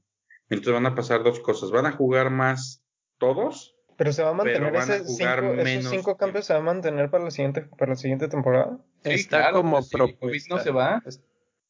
Entonces 0.49 0.73
van 0.73 0.85
a 0.85 0.95
pasar 0.95 1.23
dos 1.23 1.39
cosas. 1.39 1.71
Van 1.71 1.85
a 1.85 1.91
jugar 1.91 2.29
más 2.29 2.83
todos. 3.17 3.75
Pero 3.97 4.11
se 4.11 4.23
va 4.23 4.29
a 4.31 4.33
mantener 4.33 4.73
van 4.73 4.91
a 4.91 4.95
ese 4.95 5.05
jugar 5.05 5.39
cinco, 5.39 5.53
esos 5.53 5.63
menos 5.63 5.89
cinco 5.91 6.17
cambios 6.17 6.45
se 6.45 6.53
van 6.53 6.63
a 6.63 6.65
mantener 6.65 7.09
para 7.09 7.23
la 7.23 7.31
siguiente, 7.31 7.61
para 7.61 7.91
la 7.91 7.95
siguiente 7.95 8.27
temporada. 8.27 8.77
Sí, 9.03 9.11
está 9.11 9.37
claro, 9.39 9.57
como 9.57 9.77
pues, 9.77 9.85
si 9.87 9.95
propuesta. 9.95 10.55
no 10.55 10.61
se 10.61 10.71
va. 10.71 11.01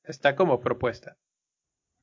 Está 0.03 0.35
como 0.35 0.59
propuesta. 0.59 1.17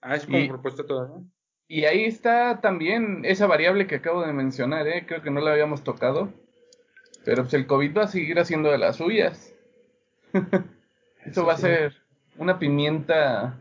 Ah, 0.00 0.14
es 0.16 0.24
como 0.26 0.38
Y- 0.38 0.48
propuesta 0.48 0.84
todavía. 0.86 1.24
Y 1.68 1.84
ahí 1.86 2.04
está 2.04 2.60
también 2.60 3.24
esa 3.24 3.46
variable 3.46 3.86
que 3.86 3.94
acabo 3.96 4.22
de 4.24 4.32
mencionar, 4.32 4.86
¿eh? 4.88 5.06
creo 5.06 5.22
que 5.22 5.30
no 5.30 5.40
la 5.40 5.52
habíamos 5.52 5.82
tocado. 5.82 6.32
Pero 7.24 7.42
pues 7.42 7.54
el 7.54 7.66
COVID 7.66 7.96
va 7.96 8.02
a 8.04 8.08
seguir 8.08 8.38
haciendo 8.38 8.70
de 8.70 8.78
las 8.78 8.96
suyas. 8.96 9.54
Eso 11.24 11.46
va 11.46 11.54
a 11.54 11.56
sí. 11.56 11.62
ser 11.62 11.94
una 12.38 12.58
pimienta 12.58 13.60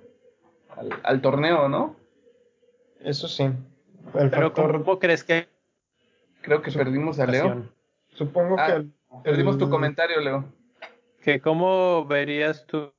al, 0.75 0.89
al 1.03 1.21
torneo, 1.21 1.69
¿no? 1.69 1.95
Eso 3.01 3.27
sí. 3.27 3.43
El 3.43 4.29
Pero 4.29 4.47
factor, 4.47 4.83
¿cómo 4.83 4.99
crees 4.99 5.23
que 5.23 5.47
Creo 6.41 6.61
que 6.61 6.71
perdimos 6.71 7.19
a 7.19 7.27
Leo. 7.27 7.69
supongo 8.13 8.55
Ah, 8.57 8.65
que 8.67 8.71
el- 8.73 8.91
Perdimos 9.23 9.57
tu 9.57 9.69
comentario, 9.69 10.21
Leo. 10.21 10.45
que 11.21 11.41
cómo 11.41 12.05
verías 12.05 12.65
tú 12.65 12.91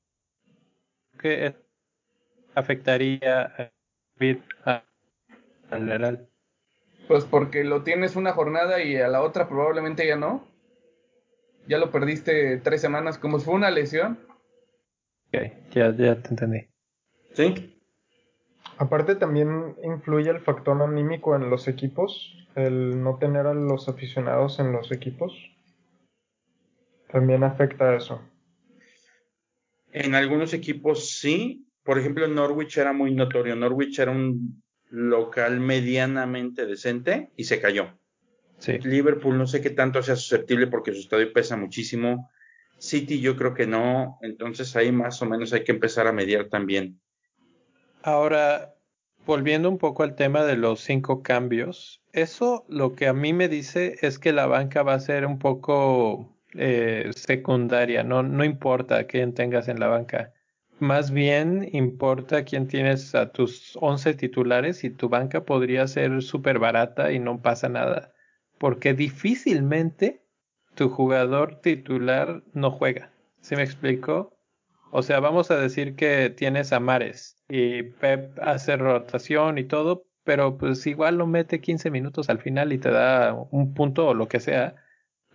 que 1.19 1.55
afectaría 2.55 3.71
a 4.67 4.83
general? 5.71 6.29
Pues 7.09 7.25
porque 7.25 7.65
lo 7.65 7.83
tienes 7.83 8.15
una 8.15 8.33
jornada 8.33 8.83
y 8.83 8.97
a 8.97 9.09
la 9.09 9.23
otra 9.23 9.49
probablemente 9.49 10.07
ya 10.07 10.17
no. 10.17 10.47
Ya 11.67 11.79
lo 11.79 11.91
perdiste 11.91 12.59
tres 12.59 12.81
semanas, 12.81 13.19
como 13.19 13.39
si 13.39 13.45
fue 13.45 13.55
una 13.55 13.71
lesión. 13.71 14.19
Ok, 15.29 15.43
ya, 15.73 15.95
ya 15.97 16.21
te 16.21 16.29
entendí. 16.29 16.67
Sí. 17.35 17.81
Aparte 18.79 19.15
también 19.15 19.77
influye 19.83 20.31
el 20.31 20.41
factor 20.41 20.81
anímico 20.83 21.37
en 21.37 21.51
los 21.51 21.69
equipos, 21.69 22.37
el 22.55 23.03
no 23.03 23.17
tener 23.19 23.47
a 23.47 23.55
los 23.55 23.89
aficionados 23.89 24.59
en 24.59 24.73
los 24.73 24.91
equipos. 24.93 25.33
También 27.11 27.45
afecta 27.45 27.95
eso. 27.95 28.21
En 29.93 30.15
algunos 30.15 30.55
equipos 30.55 31.11
sí. 31.11 31.69
Por 31.85 31.99
ejemplo, 31.99 32.27
Norwich 32.29 32.79
era 32.79 32.93
muy 32.93 33.15
notorio. 33.15 33.57
Norwich 33.57 33.99
era 33.99 34.11
un 34.11 34.63
local 34.89 35.61
medianamente 35.61 36.65
decente 36.67 37.31
y 37.37 37.45
se 37.45 37.61
cayó. 37.61 37.99
Sí. 38.63 38.79
Liverpool 38.79 39.37
no 39.37 39.49
sé 39.49 39.61
qué 39.61 39.71
tanto 39.71 40.01
sea 40.05 40.15
susceptible 40.15 40.69
porque 40.69 40.93
su 40.93 41.01
estadio 41.01 41.33
pesa 41.33 41.57
muchísimo. 41.57 42.31
City 42.79 43.21
yo 43.21 43.37
creo 43.37 43.55
que 43.55 43.67
no, 43.67 44.21
entonces 44.23 44.77
ahí 44.77 44.93
más 44.93 45.21
o 45.21 45.27
menos 45.27 45.53
hay 45.53 45.65
que 45.65 45.73
empezar 45.73 46.07
a 46.07 46.13
mediar 46.13 46.49
también. 46.49 47.01
Ahora, 48.05 48.77
volviendo 49.27 49.69
un 49.69 49.79
poco 49.79 50.05
al 50.05 50.15
tema 50.15 50.45
de 50.45 50.57
los 50.57 50.79
cinco 50.79 51.25
cambios, 51.25 52.03
eso 52.13 52.65
lo 52.69 52.95
que 52.95 53.09
a 53.09 53.13
mí 53.13 53.33
me 53.33 53.49
dice 53.49 53.97
es 54.01 54.21
que 54.21 54.33
la 54.33 54.47
banca 54.47 54.85
va 54.85 54.95
a 54.95 55.01
ser 55.01 55.27
un 55.27 55.41
poco 55.41 56.33
eh, 56.55 57.11
secundaria, 57.17 58.05
no, 58.05 58.23
no 58.23 58.45
importa 58.45 59.09
quién 59.09 59.35
tengas 59.35 59.67
en 59.67 59.81
la 59.81 59.89
banca. 59.89 60.33
Más 60.79 61.11
bien 61.11 61.69
importa 61.73 62.45
quién 62.45 62.69
tienes 62.69 63.17
a 63.17 63.33
tus 63.33 63.77
11 63.81 64.15
titulares 64.15 64.85
y 64.85 64.91
tu 64.91 65.09
banca 65.09 65.45
podría 65.45 65.89
ser 65.89 66.23
súper 66.23 66.61
barata 66.61 67.11
y 67.11 67.19
no 67.19 67.43
pasa 67.43 67.69
nada. 67.69 68.13
Porque 68.63 68.95
difícilmente 68.95 70.23
tu 70.77 70.89
jugador 70.89 71.57
titular 71.57 72.45
no 72.53 72.71
juega. 72.71 73.11
¿Sí 73.41 73.57
me 73.57 73.65
explico? 73.65 74.39
O 74.93 75.03
sea, 75.03 75.19
vamos 75.19 75.51
a 75.51 75.57
decir 75.57 75.97
que 75.97 76.31
tienes 76.31 76.73
a 76.73 76.79
Mares 76.79 77.43
y 77.49 77.83
Pep 77.83 78.39
hace 78.41 78.77
rotación 78.77 79.59
y 79.59 79.65
todo, 79.65 80.05
pero 80.23 80.59
pues 80.59 80.87
igual 80.87 81.17
lo 81.19 81.27
mete 81.27 81.61
15 81.61 81.91
minutos 81.91 82.31
al 82.31 82.39
final 82.39 82.73
y 82.73 82.79
te 82.79 82.93
da 82.93 83.35
un 83.51 83.75
punto 83.75 84.07
o 84.07 84.15
lo 84.15 84.29
que 84.29 84.39
sea. 84.39 84.77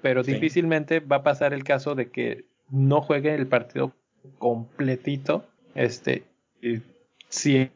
Pero 0.02 0.24
Sí. 0.24 0.32
difícilmente 0.32 1.02
va 1.02 1.18
a 1.18 1.24
pasar 1.24 1.54
el 1.54 1.66
caso 1.66 1.96
de 1.96 2.10
que 2.10 2.46
no 2.70 3.02
juegue 3.02 3.36
el 3.36 3.48
partido 3.48 3.92
completito. 4.38 5.44
Este, 5.76 6.24
y 6.62 6.82
si 7.28 7.70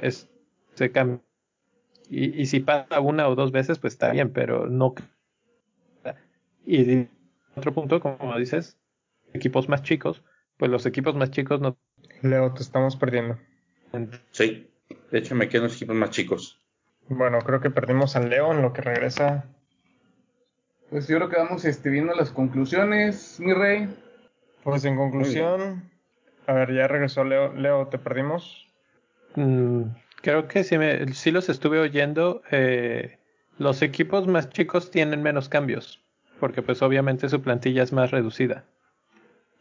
es, 0.00 0.26
se 0.72 0.90
cambia. 0.90 1.20
Y, 2.08 2.40
y 2.40 2.46
si 2.46 2.60
pasa 2.60 3.00
una 3.00 3.28
o 3.28 3.34
dos 3.34 3.52
veces, 3.52 3.78
pues 3.78 3.94
está 3.94 4.10
bien, 4.12 4.32
pero 4.32 4.66
no. 4.66 4.94
Y 6.64 7.08
otro 7.54 7.72
punto, 7.72 8.00
como 8.00 8.36
dices, 8.38 8.78
equipos 9.32 9.68
más 9.68 9.82
chicos, 9.82 10.22
pues 10.56 10.70
los 10.70 10.84
equipos 10.86 11.14
más 11.14 11.30
chicos 11.30 11.60
no 11.60 11.78
Leo, 12.22 12.52
te 12.52 12.62
estamos 12.62 12.96
perdiendo. 12.96 13.38
Sí, 14.30 14.70
de 15.10 15.18
hecho 15.18 15.34
me 15.34 15.48
quedan 15.48 15.64
los 15.64 15.76
equipos 15.76 15.96
más 15.96 16.10
chicos. 16.10 16.60
Bueno, 17.08 17.38
creo 17.40 17.60
que 17.60 17.70
perdimos 17.70 18.16
al 18.16 18.28
Leo 18.30 18.52
en 18.52 18.62
lo 18.62 18.72
que 18.72 18.82
regresa. 18.82 19.44
Pues 20.90 21.08
yo 21.08 21.16
creo 21.16 21.28
que 21.28 21.36
vamos 21.36 21.64
este, 21.64 21.90
viendo 21.90 22.14
las 22.14 22.30
conclusiones, 22.30 23.38
mi 23.40 23.52
rey. 23.52 23.94
Pues 24.64 24.84
en 24.84 24.96
conclusión, 24.96 25.90
a 26.46 26.52
ver, 26.52 26.74
ya 26.74 26.88
regresó 26.88 27.24
Leo. 27.24 27.52
Leo, 27.52 27.88
¿te 27.88 27.98
perdimos? 27.98 28.66
Mm, 29.34 29.82
creo 30.26 30.48
que 30.48 30.64
sí, 30.64 30.76
me, 30.76 31.06
los 31.06 31.48
estuve 31.48 31.78
oyendo. 31.78 32.42
eh, 32.50 33.20
los 33.58 33.80
equipos 33.80 34.26
más 34.26 34.50
chicos 34.50 34.90
tienen 34.90 35.22
menos 35.22 35.48
cambios, 35.48 36.00
porque 36.40 36.62
pues 36.62 36.82
obviamente 36.82 37.28
su 37.28 37.40
plantilla 37.40 37.84
es 37.84 37.92
más 37.92 38.10
reducida. 38.10 38.64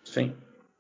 Sí. 0.02 0.34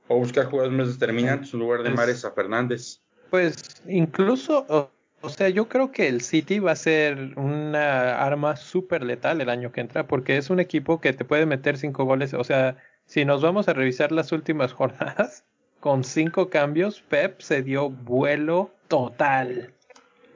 O 0.08 0.18
buscar 0.18 0.46
jugadores 0.48 0.76
más 0.76 0.88
determinantes 1.00 1.54
en 1.54 1.60
lugar 1.60 1.84
de 1.84 1.90
Es- 1.90 1.96
Mares 1.96 2.26
a 2.26 2.32
Fernández. 2.32 3.00
Pues 3.30 3.56
incluso, 3.88 4.66
o, 4.70 4.90
o 5.22 5.30
sea, 5.30 5.50
yo 5.50 5.70
creo 5.70 5.92
que 5.92 6.08
el 6.08 6.22
City 6.22 6.58
va 6.58 6.72
a 6.72 6.76
ser 6.76 7.34
una 7.38 8.24
arma 8.26 8.56
súper 8.56 9.04
letal 9.04 9.40
el 9.40 9.50
año 9.50 9.72
que 9.72 9.82
entra, 9.82 10.08
porque 10.08 10.38
es 10.38 10.50
un 10.50 10.60
equipo 10.60 11.00
que 11.00 11.14
te 11.14 11.26
puede 11.26 11.46
meter 11.46 11.78
cinco 11.78 12.06
goles. 12.06 12.34
O 12.34 12.44
sea, 12.44 12.78
si 13.06 13.24
nos 13.24 13.44
vamos 13.44 13.68
a 13.68 13.74
revisar 13.74 14.12
las 14.12 14.32
últimas 14.32 14.74
jornadas, 14.80 15.46
con 15.80 16.04
cinco 16.04 16.50
cambios, 16.50 17.02
Pep 17.04 17.40
se 17.42 17.62
dio 17.62 17.92
vuelo 17.92 18.72
total. 18.88 19.75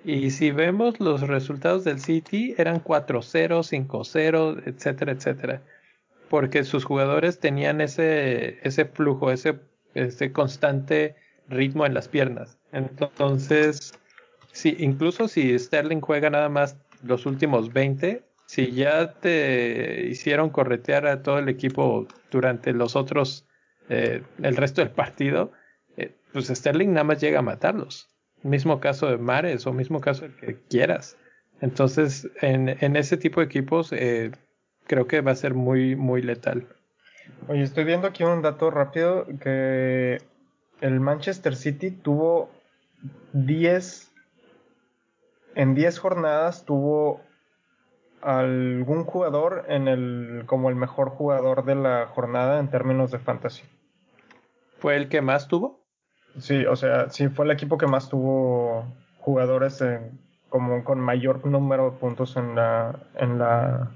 Y 0.04 0.32
si 0.32 0.52
vemos 0.52 1.00
los 1.00 1.22
resultados 1.22 1.84
del 1.84 2.00
City, 2.00 2.56
eran 2.58 2.84
4-0, 2.84 3.64
5-0, 3.88 4.64
etcétera, 4.66 5.12
etcétera. 5.12 5.62
Porque 6.30 6.64
sus 6.64 6.86
jugadores 6.86 7.40
tenían 7.40 7.82
ese, 7.82 8.60
ese 8.66 8.86
flujo, 8.86 9.32
ese, 9.32 9.60
ese 9.94 10.32
constante 10.32 11.16
ritmo 11.50 11.86
en 11.86 11.94
las 11.94 12.08
piernas. 12.08 12.58
Entonces, 12.72 13.94
sí, 14.52 14.76
incluso 14.80 15.28
si 15.28 15.58
Sterling 15.58 16.02
juega 16.02 16.30
nada 16.30 16.50
más 16.50 16.78
los 17.04 17.26
últimos 17.26 17.74
20, 17.74 18.24
si 18.46 18.72
ya 18.72 19.14
te 19.14 20.08
hicieron 20.08 20.50
corretear 20.50 21.08
a 21.08 21.22
todo 21.22 21.40
el 21.40 21.50
equipo 21.50 22.08
durante 22.32 22.74
los 22.74 22.96
otros, 22.96 23.48
eh, 23.90 24.24
el 24.42 24.56
resto 24.56 24.82
del 24.82 24.92
partido, 24.92 25.52
eh, 25.98 26.16
pues 26.32 26.48
Sterling 26.48 26.90
nada 26.90 27.04
más 27.04 27.22
llega 27.22 27.40
a 27.40 27.44
matarlos. 27.44 28.10
Mismo 28.44 28.80
caso 28.80 29.08
de 29.08 29.18
Mares 29.18 29.68
o 29.68 29.74
mismo 29.74 30.00
caso 30.00 30.26
el 30.26 30.36
que 30.36 30.58
quieras. 30.70 31.18
Entonces, 31.62 32.30
en, 32.42 32.70
en 32.70 32.96
ese 32.96 33.18
tipo 33.18 33.42
de 33.42 33.48
equipos, 33.48 33.92
eh, 33.92 34.32
creo 34.88 35.08
que 35.08 35.22
va 35.22 35.32
a 35.32 35.36
ser 35.36 35.54
muy, 35.54 35.96
muy 35.96 36.22
letal. 36.22 36.68
Oye, 37.48 37.64
estoy 37.64 37.84
viendo 37.84 38.08
aquí 38.08 38.24
un 38.24 38.42
dato 38.42 38.72
rápido 38.72 39.26
que 39.42 40.20
el 40.82 41.00
Manchester 41.00 41.56
City 41.56 41.92
tuvo 41.92 42.50
10 43.34 44.10
en 45.56 45.76
10 45.76 46.00
jornadas 46.00 46.64
tuvo 46.66 47.22
algún 48.22 49.04
jugador 49.06 49.66
en 49.68 49.88
el 49.88 50.44
como 50.46 50.70
el 50.70 50.76
mejor 50.76 51.10
jugador 51.10 51.66
de 51.66 51.76
la 51.76 52.08
jornada 52.08 52.60
en 52.60 52.70
términos 52.70 53.12
de 53.12 53.20
fantasy. 53.20 53.64
¿Fue 54.78 54.96
el 54.96 55.10
que 55.10 55.22
más 55.22 55.48
tuvo? 55.48 55.79
Sí, 56.38 56.66
o 56.66 56.76
sea, 56.76 57.10
sí 57.10 57.28
fue 57.30 57.46
el 57.46 57.52
equipo 57.52 57.78
que 57.78 57.88
más 57.88 58.10
tuvo 58.10 58.86
jugadores 59.20 59.82
en- 59.82 60.20
como 60.50 60.84
con 60.84 61.00
mayor 61.00 61.46
número 61.46 61.92
de 61.92 61.98
puntos 61.98 62.36
en 62.38 62.56
la 62.56 63.00
en 63.16 63.38
la 63.38 63.92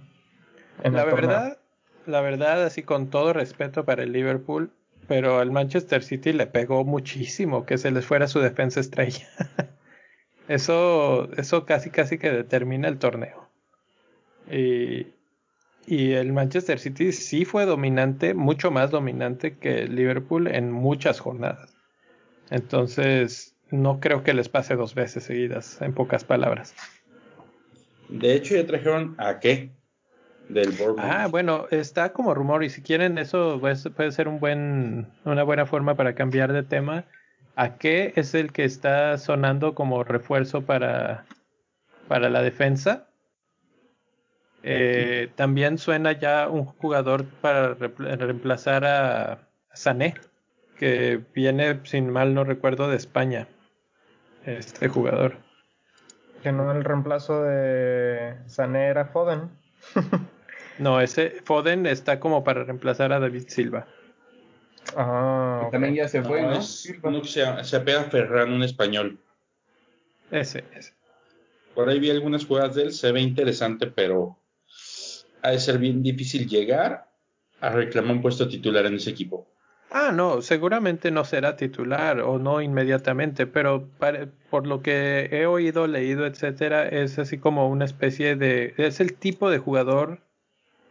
en 0.83 0.93
la 0.93 1.03
el 1.03 1.13
verdad, 1.13 1.57
la 2.05 2.21
verdad, 2.21 2.63
así 2.63 2.83
con 2.83 3.09
todo 3.09 3.33
respeto 3.33 3.85
para 3.85 4.03
el 4.03 4.11
Liverpool, 4.11 4.71
pero 5.07 5.39
al 5.39 5.51
Manchester 5.51 6.03
City 6.03 6.33
le 6.33 6.47
pegó 6.47 6.83
muchísimo 6.83 7.65
que 7.65 7.77
se 7.77 7.91
les 7.91 8.05
fuera 8.05 8.27
su 8.27 8.39
defensa 8.39 8.79
estrella. 8.79 9.27
eso, 10.47 11.31
eso 11.37 11.65
casi 11.65 11.89
casi 11.89 12.17
que 12.17 12.31
determina 12.31 12.87
el 12.87 12.97
torneo. 12.99 13.47
Y, 14.51 15.07
y 15.87 16.11
el 16.13 16.33
Manchester 16.33 16.79
City 16.79 17.11
sí 17.13 17.45
fue 17.45 17.65
dominante, 17.65 18.33
mucho 18.33 18.71
más 18.71 18.91
dominante 18.91 19.57
que 19.57 19.83
el 19.83 19.95
Liverpool 19.95 20.47
en 20.47 20.71
muchas 20.71 21.19
jornadas. 21.19 21.72
Entonces, 22.53 23.55
no 23.71 23.99
creo 23.99 24.21
que 24.21 24.35
les 24.35 24.47
pase 24.47 24.75
dos 24.75 24.93
veces 24.93 25.23
seguidas, 25.23 25.81
en 25.81 25.91
pocas 25.91 26.23
palabras. 26.23 26.75
De 28.09 28.35
hecho, 28.35 28.55
ya 28.55 28.67
trajeron 28.67 29.15
a 29.17 29.39
qué? 29.39 29.71
Del 30.49 30.69
Bournemouth. 30.69 30.99
Ah, 30.99 31.27
bueno, 31.31 31.65
está 31.71 32.13
como 32.13 32.35
rumor 32.35 32.63
y 32.63 32.69
si 32.69 32.83
quieren 32.83 33.17
eso 33.17 33.57
pues, 33.59 33.89
puede 33.95 34.11
ser 34.11 34.27
un 34.27 34.39
buen, 34.39 35.07
una 35.25 35.41
buena 35.41 35.65
forma 35.65 35.95
para 35.95 36.13
cambiar 36.13 36.53
de 36.53 36.61
tema. 36.61 37.05
¿A 37.55 37.77
qué 37.77 38.13
es 38.17 38.35
el 38.35 38.51
que 38.51 38.65
está 38.65 39.17
sonando 39.17 39.73
como 39.73 40.03
refuerzo 40.03 40.61
para, 40.61 41.25
para 42.07 42.29
la 42.29 42.43
defensa? 42.43 43.07
Eh, 44.61 45.29
también 45.33 45.79
suena 45.79 46.11
ya 46.11 46.49
un 46.49 46.65
jugador 46.65 47.25
para 47.41 47.73
reemplazar 47.73 48.85
a 48.85 49.47
Sané, 49.73 50.13
que 50.77 51.21
viene, 51.33 51.79
sin 51.83 52.09
mal 52.09 52.33
no 52.33 52.43
recuerdo, 52.43 52.89
de 52.89 52.97
España. 52.97 53.47
Este 54.45 54.87
jugador. 54.87 55.37
Que 56.41 56.51
no 56.51 56.71
el 56.71 56.83
reemplazo 56.83 57.43
de 57.43 58.35
Sané 58.47 58.87
era 58.87 59.05
Foden. 59.05 59.49
No, 60.79 60.99
ese 60.99 61.41
Foden 61.43 61.85
está 61.85 62.19
como 62.19 62.43
para 62.43 62.63
reemplazar 62.63 63.13
a 63.13 63.19
David 63.19 63.43
Silva. 63.47 63.85
Ah. 64.97 65.69
También 65.71 65.95
ya 65.95 66.07
se 66.07 66.23
fue, 66.23 66.41
¿no? 66.41 66.53
es 66.53 66.65
Silva. 66.65 67.09
uno 67.09 67.21
que 67.21 67.27
se, 67.27 67.63
se 67.63 67.75
apega 67.75 68.01
a 68.01 68.03
Ferran, 68.05 68.51
un 68.51 68.63
español. 68.63 69.19
Ese, 70.31 70.63
ese. 70.75 70.93
Por 71.75 71.89
ahí 71.89 71.99
vi 71.99 72.09
algunas 72.09 72.45
jugadas 72.45 72.75
de 72.75 72.83
él, 72.83 72.91
se 72.91 73.11
ve 73.11 73.21
interesante, 73.21 73.87
pero 73.87 74.37
ha 75.41 75.51
de 75.51 75.59
ser 75.59 75.77
bien 75.77 76.03
difícil 76.03 76.47
llegar 76.47 77.07
a 77.61 77.69
reclamar 77.69 78.15
un 78.15 78.21
puesto 78.21 78.47
titular 78.47 78.85
en 78.85 78.95
ese 78.95 79.11
equipo. 79.11 79.47
Ah, 79.95 80.11
no, 80.11 80.41
seguramente 80.41 81.11
no 81.11 81.23
será 81.23 81.55
titular 81.55 82.19
o 82.21 82.39
no 82.39 82.61
inmediatamente, 82.63 83.45
pero 83.45 83.87
por 84.49 84.65
lo 84.65 84.81
que 84.81 85.29
he 85.31 85.45
oído, 85.45 85.85
leído, 85.85 86.25
etcétera, 86.25 86.87
es 86.87 87.19
así 87.19 87.37
como 87.37 87.69
una 87.69 87.85
especie 87.85 88.35
de, 88.35 88.73
es 88.77 88.99
el 88.99 89.13
tipo 89.13 89.51
de 89.51 89.59
jugador 89.59 90.21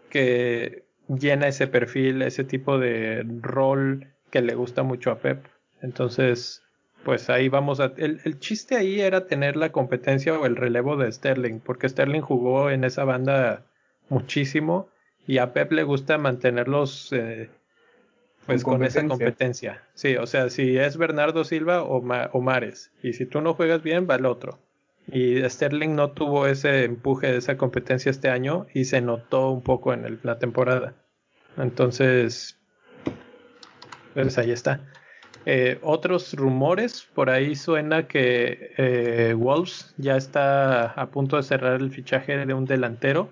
que 0.08 0.84
llena 1.08 1.48
ese 1.48 1.66
perfil, 1.66 2.22
ese 2.22 2.44
tipo 2.44 2.78
de 2.78 3.26
rol 3.40 4.06
que 4.30 4.40
le 4.40 4.54
gusta 4.54 4.84
mucho 4.84 5.10
a 5.10 5.18
Pep. 5.18 5.46
Entonces, 5.80 6.62
pues 7.04 7.28
ahí 7.28 7.48
vamos 7.48 7.80
a, 7.80 7.92
el, 7.96 8.20
el 8.24 8.38
chiste 8.38 8.76
ahí 8.76 9.00
era 9.00 9.26
tener 9.26 9.56
la 9.56 9.72
competencia 9.72 10.38
o 10.38 10.46
el 10.46 10.54
relevo 10.54 10.96
de 10.96 11.10
Sterling, 11.10 11.58
porque 11.58 11.88
Sterling 11.88 12.20
jugó 12.20 12.70
en 12.70 12.84
esa 12.84 13.02
banda 13.02 13.66
muchísimo 14.10 14.88
y 15.26 15.38
a 15.38 15.52
Pep 15.52 15.72
le 15.72 15.82
gusta 15.82 16.18
mantenerlos 16.18 17.12
eh, 17.12 17.50
pues 18.46 18.64
Con 18.64 18.74
con, 18.78 18.84
esa 18.84 19.06
competencia. 19.06 19.82
Sí, 19.94 20.16
o 20.16 20.26
sea, 20.26 20.50
si 20.50 20.76
es 20.76 20.96
Bernardo 20.96 21.44
Silva 21.44 21.82
o, 21.82 22.00
Ma- 22.02 22.30
o 22.32 22.40
Mares. 22.40 22.90
Y 23.02 23.12
si 23.12 23.26
tú 23.26 23.40
no 23.40 23.54
juegas 23.54 23.82
bien, 23.82 24.06
va 24.08 24.16
el 24.16 24.26
otro. 24.26 24.58
Y 25.06 25.42
Sterling 25.48 25.94
no 25.94 26.10
tuvo 26.12 26.46
ese 26.46 26.84
empuje 26.84 27.30
de 27.32 27.38
esa 27.38 27.56
competencia 27.56 28.10
este 28.10 28.28
año 28.30 28.66
y 28.72 28.84
se 28.84 29.00
notó 29.00 29.50
un 29.50 29.62
poco 29.62 29.92
en 29.92 30.04
el- 30.04 30.20
la 30.22 30.38
temporada. 30.38 30.94
Entonces, 31.56 32.58
pues 34.14 34.38
ahí 34.38 34.50
está. 34.50 34.80
Eh, 35.44 35.78
otros 35.82 36.34
rumores, 36.34 37.08
por 37.14 37.28
ahí 37.30 37.56
suena 37.56 38.06
que 38.06 38.72
eh, 38.76 39.34
Wolves 39.36 39.92
ya 39.98 40.16
está 40.16 40.86
a 40.92 41.10
punto 41.10 41.36
de 41.36 41.42
cerrar 41.42 41.80
el 41.80 41.90
fichaje 41.90 42.36
de 42.46 42.54
un 42.54 42.64
delantero, 42.64 43.30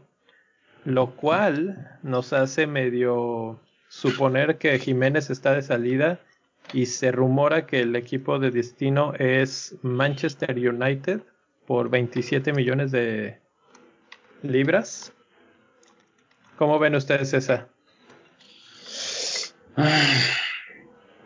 lo 0.84 1.14
cual 1.14 1.98
nos 2.02 2.32
hace 2.32 2.66
medio 2.66 3.60
suponer 3.90 4.56
que 4.58 4.78
Jiménez 4.78 5.30
está 5.30 5.52
de 5.52 5.62
salida 5.62 6.20
y 6.72 6.86
se 6.86 7.10
rumora 7.10 7.66
que 7.66 7.80
el 7.80 7.96
equipo 7.96 8.38
de 8.38 8.52
destino 8.52 9.14
es 9.18 9.76
Manchester 9.82 10.56
United 10.56 11.22
por 11.66 11.90
27 11.90 12.52
millones 12.52 12.92
de 12.92 13.40
libras. 14.42 15.12
¿Cómo 16.56 16.78
ven 16.78 16.94
ustedes 16.94 17.32
esa? 17.34 17.66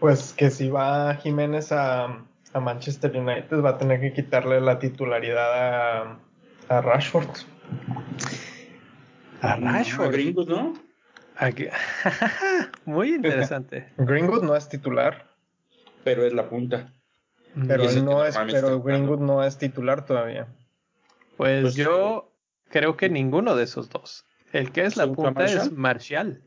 Pues 0.01 0.33
que 0.33 0.51
si 0.51 0.71
va 0.71 1.17
Jiménez 1.17 1.71
a, 1.71 2.05
a 2.55 2.61
Manchester 2.61 3.15
United 3.15 3.61
va 3.61 3.71
a 3.71 3.79
tener 3.79 4.01
que 4.01 4.15
quitarle 4.15 4.59
la 4.63 4.79
titularidad 4.79 5.53
a, 5.53 6.19
a 6.69 6.81
Rashford. 6.81 7.29
A 9.43 9.53
A 9.53 9.57
Rashford. 9.57 10.13
gringos, 10.13 10.47
¿no? 10.47 10.73
A 11.37 11.51
que- 11.53 11.71
Muy 12.85 13.15
interesante. 13.15 13.89
Greenwood 13.97 14.43
no 14.45 14.55
es 14.57 14.69
titular, 14.69 15.27
Pero 16.05 16.25
es 16.25 16.33
la 16.33 16.49
punta. 16.49 16.93
pero 17.67 17.85
no 17.85 17.89
es, 17.91 18.35
normalmente 18.35 18.53
pero 18.61 18.83
Greenwood 18.83 19.21
no 19.21 19.43
es 19.45 19.59
titular 19.59 20.05
todavía. 20.07 20.47
Pues 21.37 21.63
Pues, 21.63 21.75
yo 21.75 22.31
creo 22.71 22.97
que 22.97 23.09
ninguno 23.09 23.57
de 23.57 23.65
esos 23.65 23.89
dos. 23.91 24.25
El 24.53 24.71
que 24.71 24.85
es 24.85 24.97
la 24.97 25.05
¿Según 25.05 25.17
punta 25.17 25.45
es 25.45 25.55
Martial? 25.73 25.73
Martial. 25.77 26.43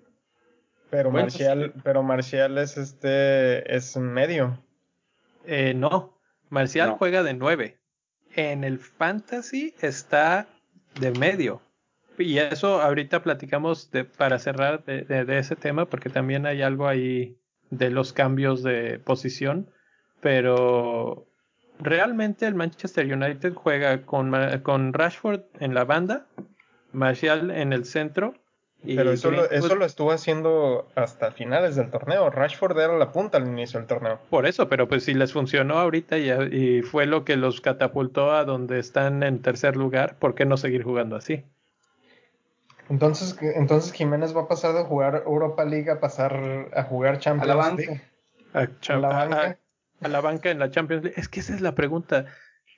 Pero 0.90 1.12
Bueno, 1.12 1.26
Marcial, 1.26 1.74
pero 1.84 2.02
Marcial 2.04 2.58
es 2.58 2.78
este, 2.78 3.76
es 3.76 3.98
medio. 3.98 4.58
Eh, 5.46 5.74
no, 5.74 6.18
Marcial 6.50 6.90
No. 6.92 6.98
juega 6.98 7.24
de 7.24 7.34
9. 7.34 7.78
En 8.36 8.64
el 8.64 8.80
fantasy 8.80 9.74
está 9.82 10.48
de 11.00 11.12
medio. 11.12 11.62
Y 12.18 12.40
eso 12.40 12.82
ahorita 12.82 13.22
platicamos 13.24 13.92
de, 13.92 14.04
para 14.06 14.40
cerrar 14.40 14.84
de, 14.86 15.04
de- 15.04 15.26
de 15.26 15.38
ese 15.40 15.56
tema, 15.56 15.86
porque 15.86 16.10
también 16.10 16.46
hay 16.46 16.62
algo 16.62 16.88
ahí 16.88 17.38
de 17.70 17.90
los 17.90 18.14
cambios 18.14 18.64
de 18.64 19.00
posición. 19.00 19.70
Pero 20.22 21.28
realmente 21.80 22.48
el 22.48 22.56
Manchester 22.56 23.12
United 23.12 23.54
juega 23.54 24.02
con, 24.02 24.34
con 24.64 24.94
Rashford 24.94 25.42
en 25.60 25.74
la 25.74 25.86
banda, 25.86 26.26
Martial 26.92 27.52
en 27.52 27.72
el 27.74 27.86
centro. 27.86 28.34
y 28.84 28.96
Pero 28.96 29.12
eso 29.12 29.30
lo, 29.32 29.50
eso 29.50 29.76
lo 29.76 29.86
estuvo 29.86 30.12
haciendo 30.12 30.88
hasta 30.96 31.32
finales 31.32 31.76
del 31.76 31.92
torneo. 31.92 32.30
Rashford 32.30 32.80
era 32.80 32.98
la 32.98 33.12
punta 33.12 33.38
al 33.38 33.48
inicio 33.48 33.80
del 33.80 33.88
torneo. 33.88 34.20
Por 34.30 34.46
eso, 34.48 34.68
pero 34.70 34.88
pues 34.88 35.04
si 35.04 35.14
les 35.14 35.34
funcionó 35.34 35.78
ahorita 35.78 36.18
y, 36.18 36.32
y 36.32 36.82
fue 36.82 37.06
lo 37.06 37.24
que 37.26 37.36
los 37.38 37.62
catapultó 37.62 38.32
a 38.32 38.44
donde 38.44 38.80
están 38.80 39.22
en 39.24 39.42
tercer 39.42 39.76
lugar, 39.76 40.18
¿por 40.18 40.34
qué 40.34 40.46
no 40.46 40.58
seguir 40.58 40.84
jugando 40.84 41.16
así? 41.16 41.44
Entonces, 42.90 43.38
entonces 43.42 43.92
Jiménez 43.92 44.36
va 44.36 44.42
a 44.44 44.48
pasar 44.48 44.74
de 44.74 44.84
jugar 44.84 45.24
Europa 45.26 45.66
League 45.66 45.90
a 45.92 46.00
pasar 46.00 46.70
a 46.74 46.84
jugar 46.84 47.20
Champions 47.20 47.44
A 47.52 47.56
la 47.56 47.56
banca. 47.56 47.76
League. 47.82 48.02
A, 48.54 48.68
cha- 48.80 48.94
¿A 48.96 48.98
la 49.00 49.08
banca? 49.10 49.42
a- 50.02 50.06
a 50.06 50.08
la 50.08 50.22
banca 50.22 50.50
en 50.52 50.60
la 50.60 50.70
Champions 50.70 51.04
League. 51.04 51.20
Es 51.20 51.28
que 51.28 51.40
esa 51.42 51.54
es 51.54 51.62
la 51.62 51.74
pregunta. 51.76 52.26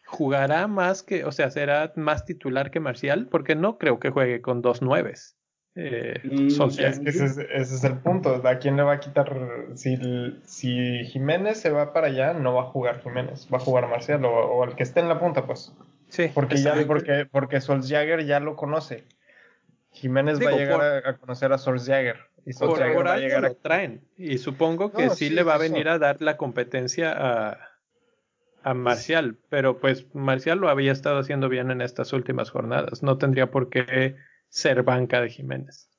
¿Jugará 0.06 0.68
más 0.68 1.04
que, 1.04 1.24
o 1.26 1.32
sea, 1.32 1.52
será 1.52 1.92
más 1.96 2.26
titular 2.26 2.72
que 2.72 2.80
Marcial? 2.80 3.28
Porque 3.30 3.56
no 3.56 3.78
creo 3.78 4.00
que 4.00 4.10
juegue 4.10 4.42
con 4.42 4.62
dos 4.62 4.82
nueves. 4.82 5.36
Eh, 5.76 6.20
Mm. 6.24 6.48
Es 6.80 7.00
que 7.00 7.10
ese 7.10 7.26
es, 7.26 7.38
ese 7.38 7.76
es 7.76 7.84
el 7.84 7.98
punto. 8.00 8.42
¿A 8.46 8.58
quién 8.58 8.76
le 8.76 8.84
va 8.84 8.94
a 8.94 9.00
quitar? 9.00 9.32
Si, 9.76 9.98
si 10.46 11.06
Jiménez 11.06 11.60
se 11.60 11.70
va 11.70 11.94
para 11.94 12.08
allá, 12.08 12.34
no 12.34 12.56
va 12.56 12.64
a 12.64 12.66
jugar 12.66 13.02
Jiménez. 13.02 13.48
Va 13.54 13.58
a 13.58 13.62
jugar 13.62 13.88
Marcial 13.88 14.26
o, 14.26 14.30
o 14.32 14.64
el 14.64 14.76
que 14.76 14.84
esté 14.84 15.00
en 15.00 15.08
la 15.10 15.20
punta, 15.20 15.46
pues. 15.46 15.72
sí, 16.10 16.32
Porque 16.34 16.58
ya, 16.58 16.74
porque, 16.88 17.28
porque 17.32 17.62
Solskjaer 17.62 18.26
ya 18.26 18.40
lo 18.40 18.56
conoce. 18.56 19.04
Jiménez 19.92 20.40
va 20.44 20.50
a 20.50 20.54
llegar 20.54 20.76
por- 20.78 20.86
a, 20.86 21.10
a 21.10 21.18
conocer 21.18 21.52
a 21.54 21.58
Solskjaer. 21.58 22.18
Y 22.46 22.54
por, 22.54 22.68
Solskjaer 22.70 22.94
por 22.96 23.08
va 23.08 23.14
a 23.14 23.18
llegar 23.18 23.46
a 23.46 23.50
lo 23.50 23.56
traen. 23.56 24.02
Y 24.18 24.38
supongo 24.38 24.92
que 24.92 25.06
No, 25.08 25.16
sí, 25.16 25.28
sí, 25.28 25.34
le 25.34 25.44
va 25.44 25.54
a 25.54 25.56
eso. 25.56 25.64
venir 25.64 25.90
a 25.90 26.00
dar 26.00 26.22
la 26.22 26.38
competencia 26.38 27.12
a, 27.12 27.58
a 28.64 28.74
Marcial. 28.74 29.38
Pero 29.50 29.80
pues 29.80 30.06
Marcial 30.16 30.60
lo 30.60 30.70
había 30.70 30.92
estado 30.92 31.20
haciendo 31.20 31.50
bien 31.50 31.72
en 31.72 31.82
estas 31.82 32.14
últimas 32.14 32.50
jornadas. 32.50 33.04
No 33.04 33.18
tendría 33.18 33.52
por 33.52 33.70
qué 33.70 34.16
ser 34.48 34.84
banca 34.84 35.22
de 35.22 35.30
Jiménez. 35.30 35.90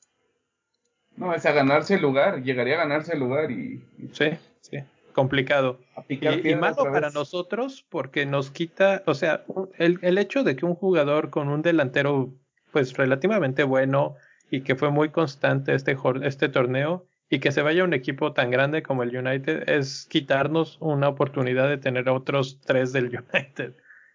No, 1.16 1.34
es 1.34 1.44
a 1.44 1.52
ganarse 1.52 1.96
el 1.96 2.02
lugar, 2.02 2.42
llegaría 2.42 2.74
a 2.76 2.78
ganarse 2.78 3.12
el 3.12 3.18
lugar 3.20 3.50
y, 3.50 3.84
y 3.98 4.08
Sí, 4.12 4.30
sí. 4.60 4.78
Complicado. 5.12 5.80
Y, 6.08 6.54
malo 6.54 6.84
para 6.84 7.10
nosotros 7.10 7.84
porque 7.90 8.24
nos 8.26 8.50
quita, 8.50 9.02
o 9.06 9.14
sea, 9.14 9.44
el, 9.76 9.98
el 10.02 10.18
hecho 10.18 10.44
de 10.44 10.54
que 10.56 10.64
un 10.64 10.76
jugador 10.76 11.30
con 11.30 11.48
un 11.48 11.62
delantero 11.62 12.32
pues 12.72 12.96
relativamente 12.96 13.62
bueno 13.64 14.16
y 14.50 14.62
que 14.62 14.74
fue 14.74 14.90
muy 14.90 15.10
constante 15.10 15.74
este, 15.74 15.96
este 16.22 16.48
torneo 16.48 17.06
y 17.28 17.38
que 17.38 17.52
se 17.52 17.62
vaya 17.62 17.84
un 17.84 17.94
equipo 17.94 18.32
tan 18.32 18.50
grande 18.50 18.82
como 18.82 19.02
el 19.04 19.16
United 19.16 19.68
es 19.68 20.06
quitarnos 20.10 20.76
una 20.80 21.08
oportunidad 21.08 21.68
de 21.68 21.78
tener 21.78 22.08
otros 22.08 22.60
tres 22.64 22.92
del 22.92 23.06
United. 23.32 23.74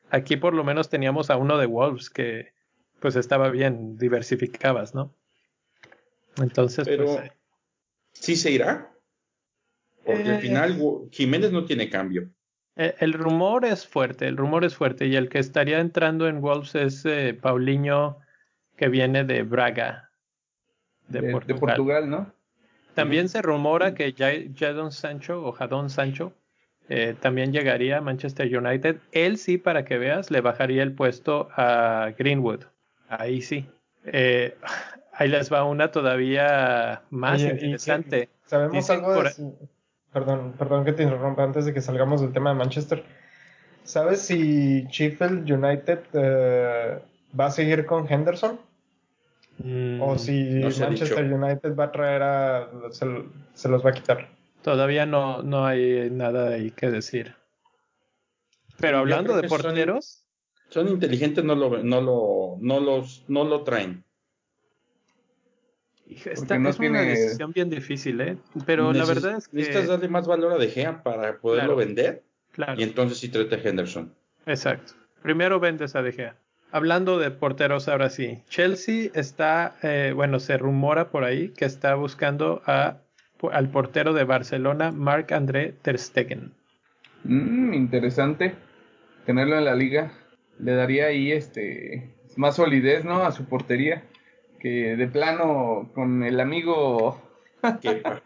Aquí 0.09 0.35
por 0.37 0.53
lo 0.53 0.63
menos 0.63 0.89
teníamos 0.89 1.29
a 1.29 1.37
uno 1.37 1.57
de 1.57 1.65
Wolves 1.65 2.09
que 2.09 2.53
pues 2.99 3.15
estaba 3.15 3.49
bien, 3.49 3.97
diversificabas, 3.97 4.93
¿no? 4.95 5.13
Entonces, 6.41 6.85
Pero 6.87 7.05
pues, 7.05 7.31
sí 8.13 8.35
se 8.35 8.51
irá. 8.51 8.91
Porque 10.05 10.23
Eh. 10.29 10.33
al 10.35 10.39
final 10.41 10.77
Gu- 10.79 11.09
Jiménez 11.11 11.51
no 11.51 11.65
tiene 11.65 11.89
cambio. 11.89 12.29
Eh, 12.75 12.93
El 12.99 13.13
rumor 13.13 13.63
es 13.65 13.87
fuerte, 13.87 14.27
el 14.27 14.37
rumor 14.37 14.65
es 14.65 14.75
fuerte 14.75 15.07
y 15.07 15.15
el 15.15 15.29
que 15.29 15.39
estaría 15.39 15.79
entrando 15.79 16.27
en 16.27 16.41
Wolves 16.41 16.75
es 16.75 17.05
eh, 17.05 17.33
Paulinho 17.39 18.19
que 18.77 18.89
viene 18.89 19.23
de 19.23 19.43
Braga, 19.43 20.09
de, 21.07 21.21
de, 21.21 21.27
de 21.27 21.31
Portugal. 21.33 21.59
Portugal, 21.59 22.09
¿no? 22.09 22.31
También 22.93 23.27
se 23.29 23.41
rumora 23.41 23.93
que 23.93 24.13
Ja- 24.13 24.31
Jadon 24.57 24.91
Sancho 24.91 25.43
o 25.45 25.51
Jadon 25.51 25.89
Sancho 25.89 26.33
eh, 26.87 27.15
también 27.19 27.51
llegaría 27.51 27.97
a 27.97 28.01
Manchester 28.01 28.55
United. 28.57 28.97
Él 29.11 29.37
sí, 29.37 29.57
para 29.57 29.83
que 29.85 29.97
veas, 29.97 30.31
le 30.31 30.41
bajaría 30.41 30.83
el 30.83 30.93
puesto 30.93 31.49
a 31.57 32.11
Greenwood. 32.17 32.61
Ahí 33.09 33.41
sí. 33.41 33.67
Eh, 34.05 34.55
ahí 35.13 35.27
les 35.29 35.51
va 35.51 35.63
una 35.65 35.91
todavía 35.91 37.01
más 37.09 37.41
y 37.41 37.47
interesante. 37.47 38.27
que- 38.27 38.29
¿Sabemos 38.45 38.75
Dicen 38.75 38.99
algo 39.03 39.23
de 39.23 39.29
si- 39.31 39.51
Perdón, 40.13 40.53
perdón 40.57 40.85
que 40.85 40.93
te 40.93 41.03
interrumpa 41.03 41.43
antes 41.43 41.65
de 41.65 41.73
que 41.73 41.81
salgamos 41.81 42.21
del 42.21 42.31
tema 42.31 42.51
de 42.51 42.55
Manchester. 42.55 43.03
¿Sabes 43.83 44.21
si 44.21 44.83
Sheffield 44.87 45.51
United 45.51 45.99
eh, 46.13 46.99
va 47.39 47.47
a 47.47 47.51
seguir 47.51 47.85
con 47.85 48.11
Henderson? 48.11 48.59
Mm, 49.59 50.01
¿O 50.01 50.17
si 50.17 50.43
no 50.55 50.69
Manchester 50.69 51.23
dicho. 51.25 51.35
United 51.35 51.75
va 51.75 51.85
a 51.85 51.91
traer 51.91 52.21
a... 52.23 52.69
Se, 52.91 53.05
se 53.53 53.69
los 53.69 53.85
va 53.85 53.91
a 53.91 53.93
quitar? 53.93 54.29
Todavía 54.61 55.05
no, 55.05 55.41
no 55.43 55.65
hay 55.65 56.09
nada 56.11 56.49
ahí 56.49 56.71
que 56.71 56.89
decir. 56.91 57.35
Pero 58.79 58.97
hablando 58.99 59.35
de 59.39 59.47
son- 59.47 59.61
porteros, 59.61 60.25
Son 60.69 60.87
inteligentes, 60.89 61.43
no 61.45 61.55
lo, 61.55 61.81
no 61.83 62.01
lo, 62.01 62.57
no 62.59 62.79
los, 62.79 63.23
no 63.29 63.43
lo 63.45 63.63
traen. 63.63 64.03
esta 66.25 66.57
no 66.59 66.69
es 66.69 66.79
una 66.79 67.01
decisión 67.03 67.51
bien 67.53 67.69
difícil, 67.69 68.19
¿eh? 68.21 68.37
Pero 68.65 68.91
la 68.91 69.05
verdad 69.05 69.37
es 69.37 69.53
Necesitas 69.53 69.83
que... 69.83 69.87
darle 69.87 70.07
más 70.09 70.27
valor 70.27 70.51
a 70.53 70.57
De 70.57 70.67
Gea 70.69 71.01
para 71.03 71.37
poderlo 71.39 71.75
Claro. 71.75 71.75
vender. 71.75 72.23
Claro, 72.51 72.79
Y 72.79 72.83
entonces 72.83 73.17
sí 73.19 73.29
trata 73.29 73.55
a 73.55 73.59
Henderson. 73.59 74.13
exacto. 74.45 74.93
Primero 75.21 75.59
vendes 75.59 75.95
a 75.95 76.01
De 76.01 76.11
Gea. 76.11 76.37
Hablando 76.71 77.19
de 77.19 77.31
porteros, 77.31 77.87
ahora 77.87 78.09
sí. 78.09 78.43
Chelsea 78.49 79.09
está, 79.13 79.75
eh, 79.81 80.11
bueno, 80.15 80.39
se 80.39 80.57
rumora 80.57 81.09
por 81.09 81.23
ahí 81.23 81.49
que 81.49 81.65
está 81.65 81.95
buscando 81.95 82.61
a, 82.65 82.97
al 83.51 83.69
portero 83.69 84.13
de 84.13 84.23
Barcelona, 84.25 84.91
Marc-André 84.91 85.73
Ter 85.81 85.97
Stegen. 85.97 86.53
Mm, 87.23 87.73
interesante 87.73 88.55
tenerlo 89.25 89.57
en 89.57 89.65
la 89.65 89.75
liga. 89.75 90.11
Le 90.59 90.73
daría 90.75 91.05
ahí 91.07 91.31
este 91.31 92.13
más 92.35 92.55
solidez, 92.57 93.05
¿no? 93.05 93.23
A 93.25 93.31
su 93.31 93.45
portería. 93.45 94.03
Que 94.59 94.95
de 94.95 95.07
plano 95.07 95.91
con 95.93 96.23
el 96.23 96.39
amigo 96.39 97.21
Kepa. 97.81 98.21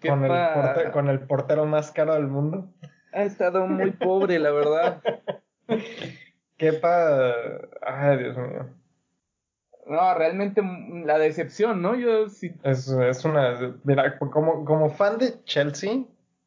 Con 0.00 0.24
el, 0.24 0.30
Kepa 0.30 0.54
porte- 0.54 0.90
con 0.92 1.08
el 1.08 1.20
portero 1.20 1.66
más 1.66 1.92
caro 1.92 2.14
del 2.14 2.26
mundo. 2.26 2.72
ha 3.12 3.22
estado 3.24 3.66
muy 3.66 3.92
pobre, 3.92 4.38
la 4.40 4.50
verdad. 4.50 5.02
Kepa... 6.56 7.34
Ay, 7.82 8.18
Dios 8.18 8.36
mío. 8.36 8.70
No, 9.86 10.14
realmente 10.14 10.62
la 11.04 11.18
decepción, 11.18 11.82
¿no? 11.82 11.94
Yo 11.94 12.28
sí. 12.28 12.52
Es, 12.62 12.88
es 12.88 13.24
una... 13.24 13.76
Mira, 13.84 14.18
como, 14.18 14.64
como 14.64 14.90
fan 14.90 15.18
de 15.18 15.42
Chelsea, 15.44 16.04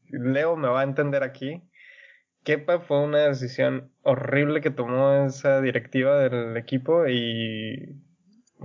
Leo 0.10 0.56
me 0.56 0.68
va 0.68 0.82
a 0.82 0.84
entender 0.84 1.24
aquí. 1.24 1.62
Kepa 2.44 2.80
fue 2.80 3.04
una 3.04 3.20
decisión 3.28 3.92
horrible 4.04 4.62
que 4.62 4.72
tomó 4.72 5.26
esa 5.26 5.62
directiva 5.62 6.18
del 6.18 6.56
equipo 6.56 7.06
y 7.08 7.94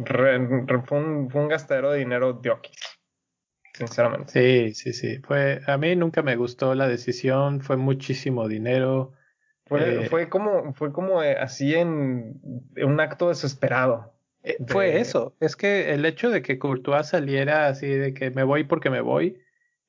fue, 0.07 0.39
un, 0.39 0.69
fue, 0.87 1.01
un, 1.41 1.49
gastadero 1.49 1.91
de 1.91 1.99
dinero 1.99 2.33
de 2.35 2.51
Okis, 2.51 2.79
sinceramente. 3.75 4.33
Sí, 4.33 4.75
sí, 4.75 4.93
sí. 4.93 5.19
Fue, 5.23 5.61
a 5.67 5.77
mí 5.79 5.97
nunca 5.97 6.23
me 6.23 6.37
gustó 6.37 6.75
la 6.77 6.87
decisión, 6.87 7.61
fue 7.61 7.77
muchísimo 7.77 8.47
dinero. 8.47 9.15
Fue, 9.67 10.05
eh, 10.05 10.09
fue 10.09 10.29
como, 10.29 10.75
fue 10.75 10.93
como 10.93 11.23
eh, 11.23 11.37
así 11.39 11.75
en 11.75 12.41
un 12.77 13.01
acto 13.01 13.29
desesperado. 13.29 14.13
Eh, 14.45 14.57
fue 14.67 14.99
eso, 14.99 15.37
es 15.39 15.55
que 15.55 15.93
el 15.95 16.05
hecho 16.05 16.31
de 16.31 16.43
que 16.43 16.59
Courtois 16.59 17.07
saliera 17.07 17.69
así 17.69 17.87
de 17.87 18.13
que 18.13 18.31
me 18.31 18.43
voy 18.43 18.65
porque 18.65 18.91
me 18.91 19.01
voy 19.01 19.41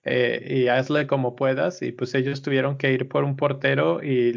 eh, 0.03 0.45
y 0.47 0.67
hazle 0.67 1.07
como 1.07 1.35
puedas 1.35 1.81
y 1.81 1.91
pues 1.91 2.13
ellos 2.13 2.43
tuvieron 2.43 2.77
que 2.77 2.91
ir 2.91 3.07
por 3.07 3.23
un 3.23 3.35
portero 3.35 4.03
y 4.03 4.31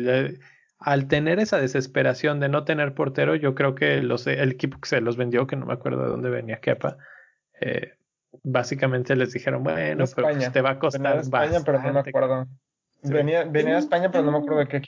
al 0.78 1.08
tener 1.08 1.38
esa 1.38 1.58
desesperación 1.58 2.40
de 2.40 2.48
no 2.48 2.64
tener 2.64 2.94
portero 2.94 3.34
yo 3.34 3.54
creo 3.54 3.74
que 3.74 4.00
los, 4.00 4.26
el 4.26 4.52
equipo 4.52 4.80
que 4.80 4.88
se 4.88 5.02
los 5.02 5.18
vendió, 5.18 5.46
que 5.46 5.56
no 5.56 5.66
me 5.66 5.74
acuerdo 5.74 6.04
de 6.04 6.08
dónde 6.08 6.30
venía 6.30 6.60
Kepa, 6.60 6.96
eh, 7.60 7.92
básicamente 8.42 9.16
les 9.16 9.34
dijeron 9.34 9.64
bueno, 9.64 10.04
pero 10.14 10.28
pues, 10.28 10.50
te 10.50 10.60
va 10.62 10.70
a 10.70 10.78
costar 10.78 11.02
venía 11.02 11.20
España, 11.20 11.60
pero 11.62 11.82
no 11.82 11.92
me 11.92 12.00
acuerdo. 12.00 12.46
Venía, 13.02 13.44
venía 13.44 13.74
de 13.74 13.80
España, 13.80 14.10
pero 14.10 14.24
no 14.24 14.32
me 14.32 14.38
acuerdo 14.38 14.60
de 14.60 14.68
qué. 14.68 14.82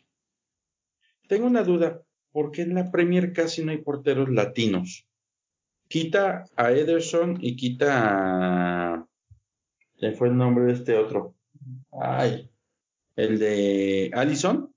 Tengo 1.28 1.46
una 1.46 1.62
duda. 1.62 2.02
¿Por 2.32 2.50
qué 2.50 2.62
en 2.62 2.74
la 2.74 2.90
Premier 2.90 3.32
casi 3.32 3.64
no 3.64 3.70
hay 3.70 3.78
porteros 3.78 4.28
latinos? 4.28 5.08
quita 5.88 6.44
a 6.54 6.70
Ederson 6.72 7.38
y 7.40 7.56
quita 7.56 8.94
a... 8.94 9.06
¿Quién 9.96 10.14
fue 10.14 10.28
el 10.28 10.36
nombre 10.36 10.66
de 10.66 10.72
este 10.74 10.96
otro? 10.96 11.34
Ay, 11.90 12.48
el 13.16 13.38
de 13.38 14.10
Allison. 14.14 14.72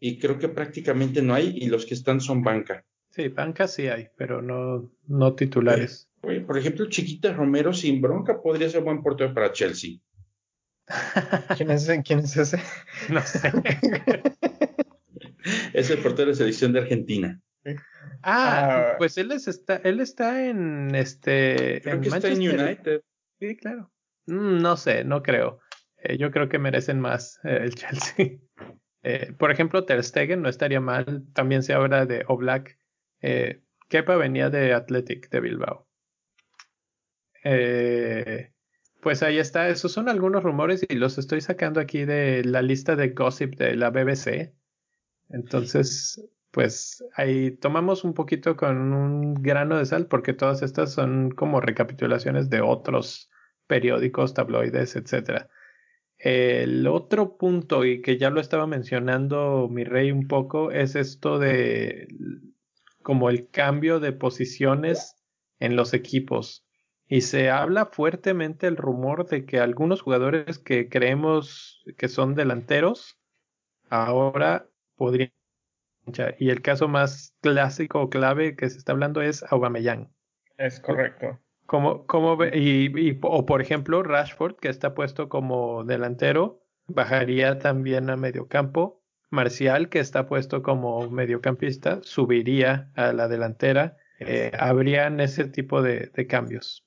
Y 0.00 0.18
creo 0.18 0.38
que 0.38 0.48
prácticamente 0.48 1.22
no 1.22 1.34
hay 1.34 1.56
y 1.56 1.66
los 1.66 1.84
que 1.84 1.94
están 1.94 2.20
son 2.20 2.42
banca. 2.42 2.84
Sí, 3.10 3.28
banca 3.28 3.66
sí 3.68 3.88
hay, 3.88 4.08
pero 4.16 4.42
no, 4.42 4.90
no 5.06 5.34
titulares. 5.34 6.08
Eh, 6.22 6.40
por 6.40 6.58
ejemplo, 6.58 6.88
Chiquita 6.88 7.32
Romero 7.32 7.72
sin 7.72 8.00
bronca 8.00 8.40
podría 8.40 8.68
ser 8.68 8.82
buen 8.82 9.02
portero 9.02 9.34
para 9.34 9.52
Chelsea. 9.52 9.98
¿Quién 11.56 11.70
es, 11.70 11.88
¿Quién 12.04 12.20
es 12.20 12.36
ese? 12.36 12.58
No 13.10 13.20
sé. 13.22 13.52
es 15.78 15.90
el 15.90 15.98
portero 15.98 16.30
de 16.30 16.36
selección 16.36 16.72
de 16.72 16.80
Argentina. 16.80 17.40
Ah, 18.22 18.92
ah, 18.92 18.94
pues 18.98 19.16
él 19.18 19.30
está, 19.32 19.76
él 19.76 20.00
está 20.00 20.46
en 20.46 20.94
este. 20.94 21.80
Creo 21.82 22.00
que 22.00 22.08
está 22.08 22.28
en 22.28 22.38
United. 22.38 23.02
Sí, 23.38 23.56
claro. 23.56 23.90
Mm, 24.26 24.60
no 24.60 24.76
sé, 24.76 25.04
no 25.04 25.22
creo. 25.22 25.60
Eh, 26.02 26.16
yo 26.18 26.30
creo 26.30 26.48
que 26.48 26.58
merecen 26.58 27.00
más 27.00 27.40
eh, 27.44 27.60
el 27.62 27.74
Chelsea. 27.74 28.38
Eh, 29.02 29.32
por 29.38 29.50
ejemplo, 29.50 29.84
Ter 29.84 30.02
Stegen 30.02 30.42
no 30.42 30.48
estaría 30.48 30.80
mal. 30.80 31.24
También 31.32 31.62
se 31.62 31.74
habla 31.74 32.06
de 32.06 32.24
Oblak. 32.26 32.78
Kepa 33.88 34.16
venía 34.16 34.50
de 34.50 34.74
Athletic 34.74 35.30
de 35.30 35.40
Bilbao. 35.40 35.88
pues 39.00 39.22
ahí 39.22 39.38
está. 39.38 39.68
Esos 39.68 39.92
son 39.92 40.08
algunos 40.08 40.42
rumores 40.42 40.84
y 40.88 40.94
los 40.96 41.18
estoy 41.18 41.40
sacando 41.40 41.80
aquí 41.80 42.04
de 42.04 42.44
la 42.44 42.62
lista 42.62 42.96
de 42.96 43.10
gossip 43.10 43.54
de 43.56 43.76
la 43.76 43.90
BBC. 43.90 44.52
Entonces, 45.30 46.22
pues 46.50 47.04
ahí 47.14 47.50
tomamos 47.52 48.04
un 48.04 48.14
poquito 48.14 48.56
con 48.56 48.92
un 48.92 49.34
grano 49.34 49.76
de 49.78 49.86
sal 49.86 50.06
porque 50.06 50.32
todas 50.32 50.62
estas 50.62 50.92
son 50.92 51.30
como 51.30 51.60
recapitulaciones 51.60 52.50
de 52.50 52.60
otros 52.60 53.30
periódicos, 53.66 54.34
tabloides, 54.34 54.96
etcétera. 54.96 55.48
El 56.16 56.86
otro 56.88 57.36
punto, 57.36 57.84
y 57.84 58.02
que 58.02 58.18
ya 58.18 58.30
lo 58.30 58.40
estaba 58.40 58.66
mencionando 58.66 59.68
mi 59.70 59.84
rey 59.84 60.10
un 60.10 60.26
poco, 60.26 60.72
es 60.72 60.96
esto 60.96 61.38
de 61.38 62.08
como 63.02 63.30
el 63.30 63.48
cambio 63.50 64.00
de 64.00 64.12
posiciones 64.12 65.16
en 65.60 65.76
los 65.76 65.94
equipos. 65.94 66.66
Y 67.06 67.22
se 67.22 67.50
habla 67.50 67.86
fuertemente 67.86 68.66
el 68.66 68.76
rumor 68.76 69.26
de 69.28 69.46
que 69.46 69.60
algunos 69.60 70.02
jugadores 70.02 70.58
que 70.58 70.88
creemos 70.88 71.82
que 71.96 72.08
son 72.08 72.34
delanteros 72.34 73.18
ahora 73.88 74.68
podrían 74.98 75.32
y 76.38 76.50
el 76.50 76.62
caso 76.62 76.88
más 76.88 77.34
clásico 77.40 78.00
o 78.00 78.10
clave 78.10 78.56
que 78.56 78.68
se 78.68 78.78
está 78.78 78.92
hablando 78.92 79.20
es 79.20 79.42
Aubameyang. 79.50 80.10
Es 80.56 80.80
correcto. 80.80 81.38
Como, 81.66 82.06
como, 82.06 82.42
y, 82.44 83.18
o 83.22 83.44
por 83.44 83.60
ejemplo, 83.60 84.02
Rashford, 84.02 84.56
que 84.56 84.68
está 84.68 84.94
puesto 84.94 85.28
como 85.28 85.84
delantero, 85.84 86.62
bajaría 86.86 87.58
también 87.58 88.08
a 88.10 88.16
mediocampo. 88.16 89.02
Marcial, 89.30 89.90
que 89.90 89.98
está 89.98 90.26
puesto 90.26 90.62
como 90.62 91.10
mediocampista, 91.10 92.00
subiría 92.02 92.90
a 92.96 93.12
la 93.12 93.28
delantera. 93.28 93.98
Eh, 94.20 94.50
habrían 94.58 95.20
ese 95.20 95.44
tipo 95.44 95.82
de, 95.82 96.10
cambios. 96.26 96.86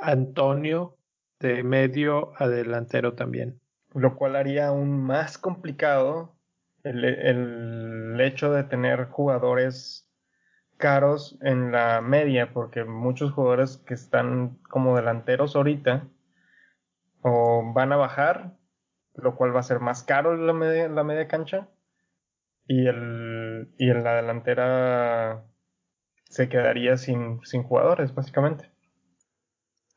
Antonio, 0.00 0.96
de 1.40 1.64
medio 1.64 2.32
a 2.36 2.46
delantero 2.46 3.14
también. 3.14 3.60
Lo 3.92 4.14
cual 4.14 4.36
haría 4.36 4.68
aún 4.68 5.02
más 5.02 5.36
complicado 5.36 6.36
el, 6.84 8.18
hecho 8.20 8.52
de 8.52 8.64
tener 8.64 9.06
jugadores 9.06 10.08
caros 10.76 11.38
en 11.42 11.72
la 11.72 12.00
media, 12.00 12.52
porque 12.52 12.84
muchos 12.84 13.32
jugadores 13.32 13.78
que 13.78 13.94
están 13.94 14.58
como 14.68 14.96
delanteros 14.96 15.56
ahorita 15.56 16.06
o 17.22 17.72
van 17.74 17.92
a 17.92 17.96
bajar, 17.96 18.56
lo 19.14 19.36
cual 19.36 19.54
va 19.54 19.60
a 19.60 19.64
ser 19.64 19.80
más 19.80 20.02
caro 20.02 20.36
la 20.36 20.52
media, 20.52 20.88
la 20.88 21.04
media 21.04 21.28
cancha, 21.28 21.68
y, 22.66 22.86
el, 22.86 23.74
y 23.78 23.90
en 23.90 24.04
la 24.04 24.14
delantera 24.14 25.44
se 26.28 26.48
quedaría 26.48 26.96
sin, 26.96 27.44
sin 27.44 27.62
jugadores, 27.62 28.14
básicamente. 28.14 28.70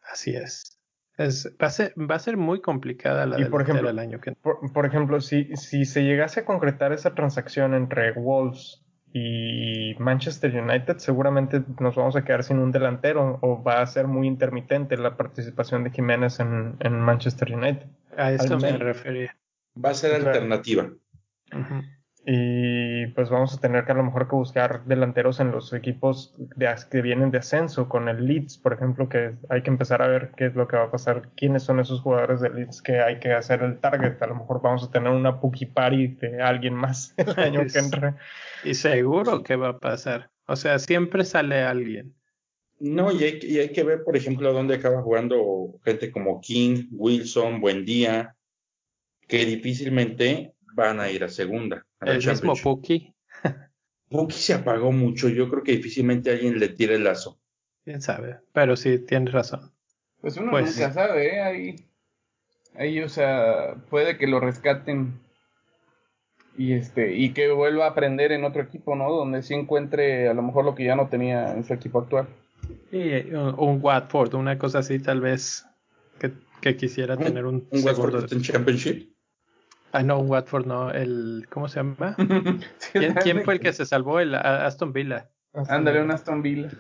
Así 0.02 0.36
es. 0.36 0.73
Es, 1.18 1.56
va, 1.62 1.68
a 1.68 1.70
ser, 1.70 1.94
va 1.98 2.16
a 2.16 2.20
ser 2.20 2.38
muy 2.38 2.60
complicada 2.60 3.28
la 3.28 3.40
y 3.40 3.46
por 3.46 3.62
ejemplo, 3.62 3.90
el 3.90 4.00
año 4.00 4.20
que 4.20 4.32
por, 4.32 4.86
ejemplo, 4.86 5.22
si, 5.22 5.56
si 5.56 5.86
se 5.86 6.04
llegase 6.04 6.40
a 6.40 6.46
concretar 6.46 6.92
esa 6.92 7.14
transacción 7.14 7.76
entre 7.76 8.14
Wolves 8.14 8.84
y 9.14 9.94
Manchester 10.00 10.60
United, 10.60 10.98
seguramente 10.98 11.64
nos 11.80 11.96
vamos 11.96 12.16
a 12.16 12.26
quedar 12.26 12.44
sin 12.44 12.58
un 12.58 12.72
delantero 12.72 13.38
o 13.42 13.62
va 13.62 13.82
a 13.82 13.86
ser 13.86 14.08
muy 14.08 14.26
intermitente 14.26 14.98
la 14.98 15.16
participación 15.16 15.84
de 15.84 15.92
Jiménez 15.92 16.40
en, 16.40 16.78
en 16.80 17.00
Manchester 17.00 17.54
United. 17.54 17.86
A 18.18 18.32
eso 18.32 18.58
me 18.58 18.76
refería. 18.76 19.38
Va 19.84 19.92
a 19.92 19.94
ser 19.94 20.16
alternativa. 20.16 20.90
Y 22.26 22.83
pues 23.08 23.30
vamos 23.30 23.54
a 23.54 23.60
tener 23.60 23.86
que 23.86 23.92
a 23.92 23.96
lo 23.96 24.04
mejor 24.04 24.28
que 24.28 24.36
buscar 24.36 24.84
delanteros 24.86 25.40
en 25.40 25.52
los 25.52 25.74
equipos 25.74 26.34
de, 26.38 26.74
que 26.90 27.02
vienen 27.02 27.32
de 27.32 27.40
ascenso, 27.40 27.90
con 27.90 28.10
el 28.10 28.26
Leeds, 28.26 28.58
por 28.58 28.74
ejemplo, 28.74 29.10
que 29.10 29.36
hay 29.50 29.62
que 29.62 29.70
empezar 29.70 30.02
a 30.02 30.08
ver 30.08 30.32
qué 30.38 30.48
es 30.48 30.56
lo 30.56 30.68
que 30.68 30.78
va 30.78 30.84
a 30.84 30.92
pasar, 30.92 31.30
quiénes 31.36 31.64
son 31.64 31.80
esos 31.80 32.02
jugadores 32.02 32.42
de 32.42 32.50
Leeds 32.50 32.82
que 32.82 33.00
hay 33.00 33.20
que 33.20 33.34
hacer 33.34 33.64
el 33.64 33.80
target. 33.80 34.22
A 34.22 34.28
lo 34.28 34.36
mejor 34.36 34.62
vamos 34.62 34.84
a 34.84 34.92
tener 34.92 35.12
una 35.12 35.40
Puki 35.40 35.66
Party 35.66 36.08
de 36.08 36.42
alguien 36.42 36.74
más 36.74 37.14
el 37.18 37.40
año 37.40 37.62
que 37.72 37.80
entre. 37.80 38.16
Y 38.64 38.74
seguro 38.74 39.44
que 39.44 39.56
va 39.56 39.70
a 39.70 39.80
pasar. 39.80 40.30
O 40.46 40.56
sea, 40.56 40.80
siempre 40.80 41.26
sale 41.26 41.62
alguien. 41.62 42.14
No, 42.80 43.12
y 43.12 43.24
hay, 43.24 43.40
y 43.42 43.60
hay 43.60 43.70
que 43.70 43.84
ver, 43.84 44.04
por 44.04 44.18
ejemplo, 44.18 44.52
dónde 44.52 44.76
acaba 44.76 45.02
jugando 45.02 45.80
gente 45.86 46.12
como 46.12 46.42
King, 46.42 46.88
Wilson, 46.92 47.62
Buendía, 47.62 48.36
que 49.28 49.46
difícilmente 49.46 50.54
van 50.74 51.00
a 51.00 51.10
ir 51.10 51.24
a 51.24 51.30
segunda. 51.30 51.86
El 52.06 52.26
mismo 52.26 52.54
Puki. 52.56 53.14
Puki 54.10 54.36
se 54.36 54.54
apagó 54.54 54.92
mucho. 54.92 55.30
Yo 55.30 55.50
creo 55.50 55.64
que 55.64 55.74
difícilmente 55.74 56.32
alguien 56.32 56.60
le 56.60 56.70
tire 56.70 56.96
el 56.96 57.04
lazo. 57.04 57.40
Quién 57.84 58.02
sabe, 58.02 58.38
pero 58.54 58.76
sí 58.76 59.00
tienes 59.00 59.34
razón. 59.34 59.72
Pues 60.22 60.38
uno 60.38 60.52
pues 60.52 60.78
nunca 60.78 60.94
sabe, 60.94 61.36
¿eh? 61.36 61.42
Ahí, 61.42 61.76
ahí, 62.76 63.00
o 63.02 63.10
sea, 63.10 63.76
puede 63.90 64.18
que 64.18 64.28
lo 64.28 64.40
rescaten 64.40 65.20
y 66.58 66.74
este 66.74 67.16
y 67.16 67.34
que 67.34 67.52
vuelva 67.52 67.86
a 67.86 67.90
aprender 67.90 68.32
en 68.32 68.46
otro 68.46 68.62
equipo, 68.62 68.96
¿no? 68.96 69.12
Donde 69.12 69.44
sí 69.44 69.54
encuentre 69.54 70.30
a 70.30 70.34
lo 70.34 70.42
mejor 70.44 70.64
lo 70.64 70.76
que 70.76 70.86
ya 70.86 70.96
no 70.96 71.10
tenía 71.10 71.54
en 71.54 71.66
su 71.66 71.74
equipo 71.74 72.00
actual. 72.00 72.28
Sí, 72.92 73.12
un, 73.34 73.80
Watford, 73.82 74.36
una 74.36 74.58
cosa 74.58 74.80
así, 74.80 75.00
tal 75.00 75.20
vez 75.20 75.66
que, 76.20 76.32
que 76.62 76.78
quisiera 76.78 77.18
tener 77.18 77.46
un, 77.46 77.68
un 77.70 77.84
Watford 77.84 78.32
en 78.32 78.42
Championship. 78.42 79.13
Ah, 79.94 80.02
no, 80.02 80.18
Watford 80.18 80.66
no, 80.66 80.90
el, 80.90 81.46
¿cómo 81.52 81.68
se 81.68 81.76
llama? 81.76 82.16
¿Quién, 83.22 83.44
fue 83.44 83.54
el 83.54 83.60
que 83.60 83.72
se 83.74 83.86
salvó? 83.86 84.20
El 84.20 84.34
Aston 84.34 84.92
Villa. 84.92 85.30
Ándale, 85.54 86.02
un 86.02 86.10
Aston 86.10 86.42
Villa. 86.42 86.72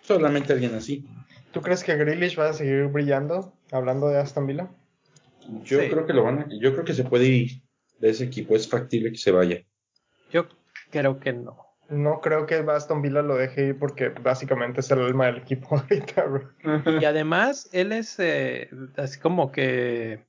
Solamente 0.00 0.52
alguien 0.52 0.76
así. 0.76 1.04
¿Tú 1.50 1.60
crees 1.60 1.82
que 1.82 1.96
Grealish 1.96 2.38
va 2.38 2.50
a 2.50 2.52
seguir 2.52 2.86
brillando 2.86 3.52
hablando 3.72 4.06
de 4.06 4.18
Aston 4.18 4.46
Villa? 4.46 4.68
Yo 5.64 5.78
creo 5.78 6.06
que 6.06 6.12
lo 6.12 6.22
van 6.22 6.38
a, 6.38 6.46
yo 6.48 6.72
creo 6.72 6.84
que 6.84 6.94
se 6.94 7.02
puede 7.02 7.26
ir 7.26 7.62
de 7.98 8.10
ese 8.10 8.24
equipo, 8.24 8.54
es 8.54 8.68
factible 8.68 9.10
que 9.10 9.18
se 9.18 9.32
vaya. 9.32 9.60
Yo 10.30 10.46
creo 10.90 11.18
que 11.18 11.32
no. 11.32 11.56
No 11.88 12.20
creo 12.20 12.46
que 12.46 12.54
Aston 12.54 13.02
Villa 13.02 13.22
lo 13.22 13.38
deje 13.38 13.66
ir 13.66 13.78
porque 13.78 14.10
básicamente 14.10 14.80
es 14.80 14.90
el 14.92 15.00
alma 15.00 15.26
del 15.26 15.38
equipo 15.38 15.76
ahorita, 15.76 16.26
Y 17.00 17.04
además, 17.04 17.68
él 17.72 17.90
es 17.90 18.20
eh, 18.20 18.70
así 18.96 19.18
como 19.18 19.50
que 19.50 20.24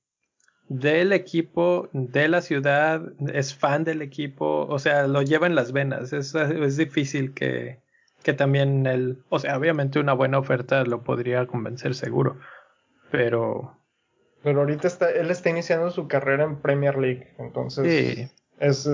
del 0.79 1.13
equipo, 1.13 1.89
de 1.93 2.27
la 2.27 2.41
ciudad, 2.41 3.01
es 3.33 3.55
fan 3.55 3.83
del 3.83 4.01
equipo, 4.01 4.65
o 4.67 4.79
sea, 4.79 5.07
lo 5.07 5.21
lleva 5.21 5.47
en 5.47 5.55
las 5.55 5.71
venas. 5.71 6.13
Es, 6.13 6.33
es 6.36 6.77
difícil 6.77 7.33
que, 7.33 7.79
que 8.23 8.33
también 8.33 8.86
él, 8.88 9.23
o 9.29 9.39
sea, 9.39 9.57
obviamente 9.57 9.99
una 9.99 10.13
buena 10.13 10.39
oferta 10.39 10.83
lo 10.83 11.03
podría 11.03 11.45
convencer 11.45 11.95
seguro, 11.95 12.39
pero... 13.12 13.77
Pero 14.41 14.59
ahorita 14.62 14.88
está, 14.88 15.09
él 15.09 15.31
está 15.31 15.49
iniciando 15.49 15.89
su 15.91 16.07
carrera 16.07 16.43
en 16.43 16.57
Premier 16.57 16.97
League, 16.97 17.33
entonces 17.39 17.88
Sí, 17.88 18.27
es, 18.59 18.89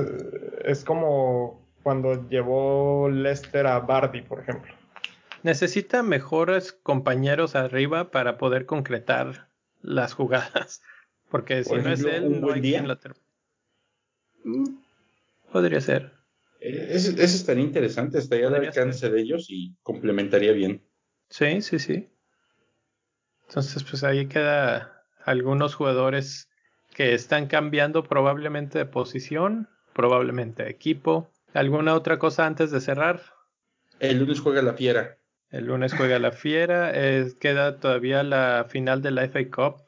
es 0.63 0.83
como 0.83 1.67
cuando 1.81 2.27
llevó 2.29 3.09
Leicester 3.09 3.65
a 3.65 3.79
Bardi, 3.79 4.21
por 4.21 4.41
ejemplo. 4.41 4.73
necesita 5.43 6.03
mejores 6.03 6.73
compañeros 6.73 7.55
arriba 7.55 8.11
para 8.11 8.37
poder 8.37 8.65
concretar 8.65 9.49
las 9.81 10.13
jugadas, 10.13 10.81
porque 11.29 11.63
si 11.63 11.69
Por 11.69 11.83
no 11.83 11.91
es 11.91 12.01
él, 12.03 12.25
un 12.25 12.41
no 12.41 12.41
buen 12.41 12.55
hay 12.55 12.61
día. 12.61 12.77
quien 12.79 12.87
lo 12.87 12.97
termine. 12.97 13.25
Mm, 14.43 14.63
Podría 15.51 15.81
ser. 15.81 16.13
Ese, 16.59 17.11
ese 17.11 17.23
estaría 17.23 17.63
interesante, 17.63 18.17
estaría 18.17 18.47
al 18.47 18.55
alcance 18.55 19.09
de 19.09 19.21
ellos 19.21 19.47
y 19.49 19.75
complementaría 19.81 20.51
bien. 20.51 20.83
Sí, 21.29 21.61
sí, 21.61 21.79
sí. 21.79 22.09
Entonces, 23.47 23.83
pues 23.83 24.03
ahí 24.03 24.27
queda 24.27 25.03
algunos 25.25 25.75
jugadores 25.75 26.49
que 26.93 27.13
están 27.13 27.47
cambiando 27.47 28.03
probablemente 28.03 28.77
de 28.77 28.85
posición, 28.85 29.69
probablemente 29.93 30.63
de 30.63 30.69
equipo. 30.69 31.29
¿Alguna 31.53 31.95
otra 31.95 32.19
cosa 32.19 32.45
antes 32.45 32.71
de 32.71 32.81
cerrar? 32.81 33.21
El 33.99 34.19
lunes 34.19 34.39
juega 34.39 34.61
la 34.61 34.73
fiera. 34.73 35.17
El 35.51 35.65
lunes 35.65 35.93
juega 35.95 36.19
la 36.19 36.31
Fiera, 36.31 36.91
eh, 36.93 37.33
queda 37.39 37.79
todavía 37.79 38.21
la 38.21 38.67
final 38.69 39.01
de 39.01 39.09
la 39.09 39.23
FA 39.23 39.49
Cup, 39.49 39.81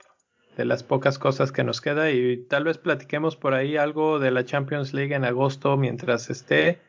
de 0.57 0.65
las 0.65 0.83
pocas 0.83 1.17
cosas 1.17 1.51
que 1.51 1.63
nos 1.63 1.81
queda 1.81 2.11
y 2.11 2.37
tal 2.49 2.65
vez 2.65 2.77
platiquemos 2.77 3.35
por 3.35 3.53
ahí 3.53 3.77
algo 3.77 4.19
de 4.19 4.31
la 4.31 4.43
Champions 4.45 4.93
League 4.93 5.15
en 5.15 5.23
agosto 5.25 5.77
mientras 5.77 6.29
esté 6.29 6.79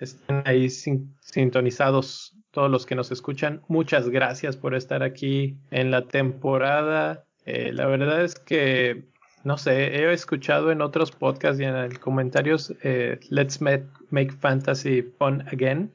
estén 0.00 0.42
ahí 0.44 0.68
sin- 0.70 1.14
sintonizados 1.20 2.34
todos 2.50 2.70
los 2.70 2.86
que 2.86 2.94
nos 2.94 3.10
escuchan. 3.12 3.62
Muchas 3.68 4.08
gracias 4.08 4.56
por 4.56 4.74
estar 4.74 5.02
aquí 5.02 5.56
en 5.70 5.90
la 5.90 6.02
temporada. 6.02 7.24
Eh, 7.44 7.72
la 7.72 7.86
verdad 7.86 8.22
es 8.24 8.34
que 8.34 9.04
no 9.44 9.58
sé, 9.58 9.94
he 9.94 10.12
escuchado 10.12 10.72
en 10.72 10.80
otros 10.80 11.12
podcasts 11.12 11.60
y 11.60 11.64
en 11.64 11.76
el 11.76 12.00
comentarios 12.00 12.74
eh, 12.82 13.20
Let's 13.30 13.60
make 13.60 14.32
Fantasy 14.40 15.02
Fun 15.02 15.42
Again. 15.52 15.92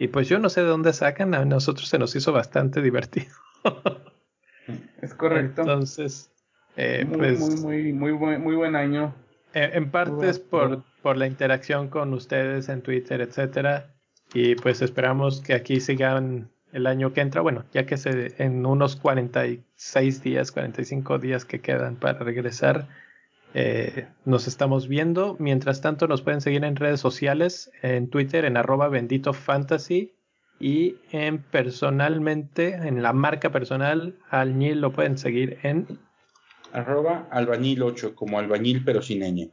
Y 0.00 0.08
pues 0.08 0.28
yo 0.28 0.38
no 0.38 0.48
sé 0.48 0.62
de 0.62 0.68
dónde 0.68 0.92
sacan, 0.92 1.34
a 1.34 1.44
nosotros 1.44 1.88
se 1.88 1.98
nos 1.98 2.16
hizo 2.16 2.32
bastante 2.32 2.82
divertido. 2.82 3.32
Es 5.02 5.14
correcto. 5.14 5.62
Entonces, 5.62 6.30
eh, 6.76 7.04
muy, 7.06 7.18
pues 7.18 7.40
muy, 7.40 7.60
muy, 7.60 7.92
muy, 7.92 8.12
buen, 8.12 8.42
muy 8.42 8.54
buen 8.56 8.76
año. 8.76 9.14
eh, 9.54 9.70
en 9.74 9.90
parte 9.90 10.28
es 10.28 10.38
por, 10.38 10.84
por 11.02 11.16
la 11.16 11.26
interacción 11.26 11.88
con 11.88 12.12
ustedes 12.14 12.68
en 12.68 12.82
Twitter, 12.82 13.20
etcétera. 13.20 13.94
Y 14.34 14.54
pues 14.56 14.82
esperamos 14.82 15.40
que 15.40 15.54
aquí 15.54 15.80
sigan 15.80 16.50
el 16.72 16.86
año 16.86 17.12
que 17.12 17.22
entra. 17.22 17.40
Bueno, 17.40 17.64
ya 17.72 17.86
que 17.86 17.96
se, 17.96 18.34
en 18.42 18.66
unos 18.66 18.96
46 18.96 20.22
días, 20.22 20.52
45 20.52 21.18
días 21.18 21.44
que 21.46 21.60
quedan 21.60 21.96
para 21.96 22.18
regresar, 22.18 22.88
eh, 23.54 24.06
nos 24.26 24.46
estamos 24.46 24.86
viendo. 24.86 25.36
Mientras 25.38 25.80
tanto, 25.80 26.06
nos 26.06 26.20
pueden 26.20 26.42
seguir 26.42 26.64
en 26.64 26.76
redes 26.76 27.00
sociales, 27.00 27.70
en 27.82 28.10
Twitter, 28.10 28.44
en 28.44 28.58
arroba 28.58 28.88
bendito 28.88 29.32
fantasy. 29.32 30.12
Y 30.60 30.96
en 31.12 31.42
personalmente, 31.42 32.74
en 32.74 33.02
la 33.02 33.12
marca 33.12 33.50
personal, 33.50 34.16
al 34.28 34.58
Nil 34.58 34.80
lo 34.80 34.92
pueden 34.92 35.16
seguir 35.16 35.58
en 35.62 35.86
Arroba 36.72 37.26
albañil 37.30 37.82
8, 37.82 38.14
como 38.14 38.38
albañil 38.38 38.84
pero 38.84 39.00
sin 39.02 39.20
ñ. 39.22 39.50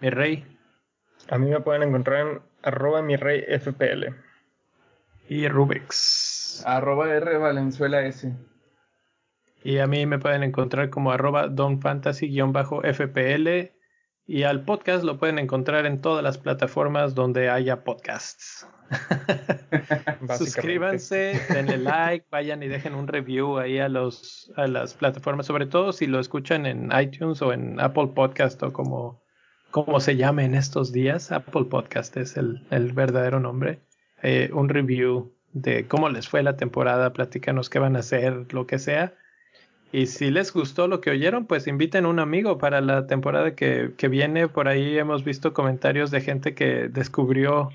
mi 0.00 0.10
rey 0.10 0.44
A 1.28 1.38
mí 1.38 1.48
me 1.48 1.60
pueden 1.60 1.84
encontrar 1.84 2.26
en 2.26 2.40
arroba 2.62 3.02
mi 3.02 3.14
rey 3.16 3.44
FPL. 3.46 4.14
y 5.28 5.46
Rubix. 5.48 6.62
Arroba 6.66 7.14
R 7.14 7.38
Valenzuela 7.38 8.04
S. 8.06 8.34
Y 9.64 9.78
a 9.78 9.86
mí 9.86 10.06
me 10.06 10.18
pueden 10.18 10.42
encontrar 10.42 10.90
como 10.90 11.12
arroba 11.12 11.46
donfantasy-fpl. 11.48 13.70
Y 14.26 14.44
al 14.44 14.64
podcast 14.64 15.04
lo 15.04 15.18
pueden 15.18 15.38
encontrar 15.38 15.84
en 15.84 16.00
todas 16.00 16.22
las 16.22 16.38
plataformas 16.38 17.14
donde 17.14 17.50
haya 17.50 17.82
podcasts. 17.82 18.66
Suscríbanse, 20.38 21.40
denle 21.48 21.78
like, 21.78 22.26
vayan 22.30 22.62
y 22.62 22.68
dejen 22.68 22.94
un 22.94 23.08
review 23.08 23.58
ahí 23.58 23.78
a 23.78 23.88
los 23.88 24.52
a 24.56 24.66
las 24.66 24.94
plataformas, 24.94 25.46
sobre 25.46 25.66
todo 25.66 25.92
si 25.92 26.06
lo 26.06 26.20
escuchan 26.20 26.66
en 26.66 26.90
iTunes 26.98 27.42
o 27.42 27.52
en 27.52 27.80
Apple 27.80 28.08
Podcast 28.14 28.62
o 28.62 28.72
como, 28.72 29.22
como 29.70 29.98
se 29.98 30.16
llame 30.16 30.44
en 30.44 30.54
estos 30.54 30.92
días. 30.92 31.32
Apple 31.32 31.64
Podcast 31.64 32.16
es 32.16 32.36
el, 32.36 32.66
el 32.70 32.92
verdadero 32.92 33.40
nombre. 33.40 33.80
Eh, 34.22 34.50
un 34.52 34.68
review 34.68 35.34
de 35.52 35.88
cómo 35.88 36.08
les 36.08 36.28
fue 36.28 36.42
la 36.42 36.56
temporada, 36.56 37.12
platícanos 37.12 37.70
qué 37.70 37.78
van 37.78 37.96
a 37.96 38.00
hacer, 38.00 38.52
lo 38.52 38.66
que 38.66 38.78
sea. 38.78 39.14
Y 39.92 40.06
si 40.06 40.30
les 40.30 40.52
gustó 40.52 40.88
lo 40.88 41.00
que 41.02 41.10
oyeron, 41.10 41.46
pues 41.46 41.66
inviten 41.66 42.06
a 42.06 42.08
un 42.08 42.18
amigo 42.18 42.56
para 42.56 42.80
la 42.80 43.06
temporada 43.06 43.54
que, 43.54 43.92
que 43.96 44.08
viene. 44.08 44.48
Por 44.48 44.66
ahí 44.68 44.96
hemos 44.98 45.22
visto 45.22 45.52
comentarios 45.52 46.10
de 46.10 46.22
gente 46.22 46.54
que 46.54 46.88
descubrió 46.88 47.70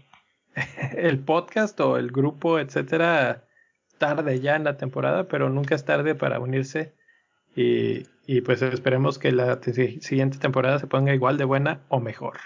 el 0.98 1.20
podcast 1.20 1.80
o 1.80 1.98
el 1.98 2.12
grupo, 2.12 2.58
etcétera, 2.60 3.44
tarde 4.00 4.40
ya 4.40 4.56
en 4.56 4.64
la 4.64 4.78
temporada, 4.78 5.26
pero 5.28 5.50
nunca 5.50 5.76
es 5.76 5.86
tarde 5.86 6.16
para 6.16 6.40
unirse. 6.40 6.94
Y, 7.56 8.08
y 8.26 8.42
pues 8.42 8.62
esperemos 8.62 9.18
que 9.20 9.32
la 9.32 9.60
te- 9.60 10.02
siguiente 10.02 10.38
temporada 10.40 10.80
se 10.80 10.88
ponga 10.88 11.14
igual 11.14 11.38
de 11.38 11.46
buena 11.46 11.82
o 11.90 12.00
mejor. 12.00 12.38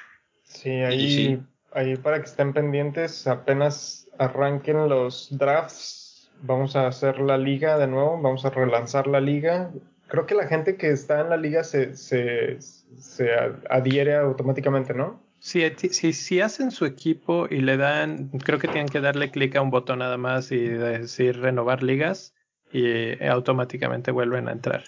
Sí, 0.43 0.69
ahí, 0.69 1.11
sí. 1.11 1.39
ahí 1.73 1.95
para 1.95 2.19
que 2.19 2.25
estén 2.25 2.51
pendientes, 2.53 3.25
apenas 3.25 4.09
arranquen 4.17 4.89
los 4.89 5.29
drafts, 5.37 6.00
vamos 6.41 6.75
a 6.75 6.87
hacer 6.87 7.19
la 7.19 7.37
liga 7.37 7.77
de 7.77 7.87
nuevo, 7.87 8.19
vamos 8.21 8.45
a 8.45 8.49
relanzar 8.49 9.07
la 9.07 9.19
liga. 9.21 9.71
Creo 10.07 10.25
que 10.25 10.35
la 10.35 10.47
gente 10.47 10.75
que 10.75 10.91
está 10.91 11.21
en 11.21 11.29
la 11.29 11.37
liga 11.37 11.63
se, 11.63 11.95
se, 11.95 12.57
se 12.59 13.29
adhiere 13.69 14.15
automáticamente, 14.15 14.93
¿no? 14.93 15.19
Si, 15.39 15.67
si, 15.89 16.13
si 16.13 16.39
hacen 16.41 16.69
su 16.69 16.85
equipo 16.85 17.47
y 17.49 17.61
le 17.61 17.77
dan, 17.77 18.29
creo 18.43 18.59
que 18.59 18.67
tienen 18.67 18.89
que 18.89 19.01
darle 19.01 19.31
clic 19.31 19.55
a 19.55 19.61
un 19.61 19.71
botón 19.71 19.99
nada 19.99 20.17
más 20.17 20.51
y 20.51 20.59
decir 20.67 21.39
renovar 21.39 21.81
ligas 21.81 22.35
y 22.71 22.83
eh, 22.85 23.27
automáticamente 23.27 24.11
vuelven 24.11 24.47
a 24.47 24.51
entrar. 24.51 24.83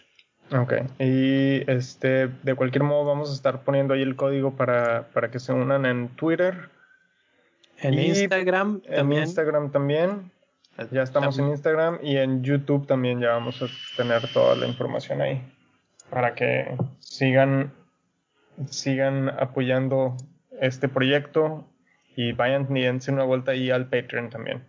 Ok. 0.51 0.73
Y 0.99 1.69
este, 1.71 2.27
de 2.43 2.55
cualquier 2.55 2.83
modo 2.83 3.05
vamos 3.05 3.31
a 3.31 3.33
estar 3.33 3.63
poniendo 3.63 3.95
ahí 3.95 4.03
el 4.03 4.15
código 4.15 4.55
para, 4.55 5.07
para 5.13 5.31
que 5.31 5.39
se 5.39 5.53
unan 5.53 5.85
en 5.85 6.09
Twitter, 6.09 6.69
En 7.79 7.95
Y 7.95 8.07
Instagram 8.09 8.81
en 8.85 8.95
también. 8.95 9.23
Instagram 9.23 9.71
también. 9.71 10.31
Ya 10.91 11.03
estamos 11.03 11.37
en 11.37 11.49
Instagram 11.49 11.99
y 12.01 12.17
en 12.17 12.43
YouTube 12.43 12.87
también 12.87 13.19
ya 13.19 13.29
vamos 13.29 13.61
a 13.61 13.67
tener 13.95 14.27
toda 14.33 14.55
la 14.55 14.65
información 14.65 15.21
ahí 15.21 15.41
para 16.09 16.33
que 16.33 16.75
sigan 16.99 17.71
sigan 18.69 19.29
apoyando 19.29 20.15
este 20.59 20.87
proyecto 20.89 21.65
y 22.15 22.31
vayan 22.33 22.75
y 22.75 22.81
dense 22.81 23.11
una 23.11 23.23
vuelta 23.23 23.51
ahí 23.51 23.69
al 23.71 23.87
Patreon 23.87 24.29
también. 24.29 24.63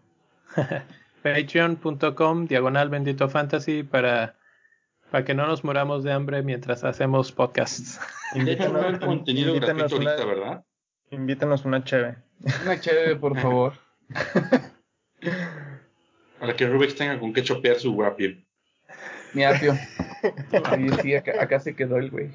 Patreon.com 1.22 2.46
diagonal 2.46 2.90
bendito 2.90 3.28
fantasy 3.28 3.82
para, 3.82 4.36
para 5.10 5.24
que 5.24 5.34
no 5.34 5.46
nos 5.46 5.64
muramos 5.64 6.04
de 6.04 6.12
hambre 6.12 6.42
mientras 6.42 6.84
hacemos 6.84 7.32
podcasts. 7.32 7.98
A 8.34 8.38
haber 8.40 9.00
contenido 9.00 9.54
invítanos 9.54 9.90
gratuito 9.92 9.96
una- 10.02 10.10
ahorita, 10.12 10.26
¿verdad? 10.26 10.64
Invítanos 11.10 11.64
una 11.64 11.84
cheve. 11.84 12.16
Una 12.64 12.78
chévere, 12.80 13.16
por 13.16 13.38
favor. 13.38 13.74
Para 16.40 16.54
que 16.56 16.66
Rubix 16.66 16.94
tenga 16.94 17.18
con 17.18 17.32
qué 17.32 17.42
chopear 17.42 17.76
su 17.76 17.92
guapio. 17.94 18.36
Mi 19.32 19.44
apio. 19.44 19.76
Ahí 20.64 20.88
sí, 21.02 21.14
acá, 21.14 21.32
acá 21.40 21.58
se 21.60 21.74
quedó 21.74 21.96
el 21.98 22.10
güey. 22.10 22.30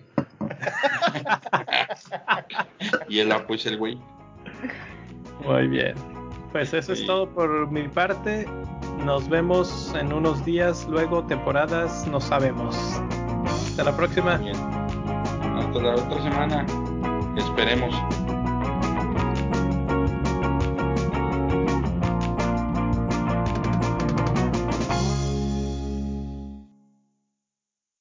Y 3.08 3.20
el 3.20 3.32
apo 3.32 3.54
es 3.56 3.66
el 3.66 3.78
güey. 3.78 3.98
Muy 5.46 5.68
bien. 5.68 5.96
Pues 6.52 6.74
eso 6.74 6.94
es 6.94 7.00
Sí. 7.00 7.06
todo 7.06 7.30
por 7.30 7.72
mi 7.72 7.88
parte. 7.88 8.46
Nos 9.06 9.30
vemos 9.30 9.94
en 10.00 10.12
unos 10.12 10.44
días, 10.44 10.86
luego 10.90 11.24
temporadas, 11.26 12.06
no 12.08 12.20
sabemos. 12.20 12.76
Hasta 13.46 13.84
la 13.86 13.96
próxima. 13.96 14.38
Bien. 14.38 14.56
Hasta 14.58 15.80
la 15.80 15.96
otra 15.96 16.22
semana. 16.22 16.66
Esperemos. 17.38 17.96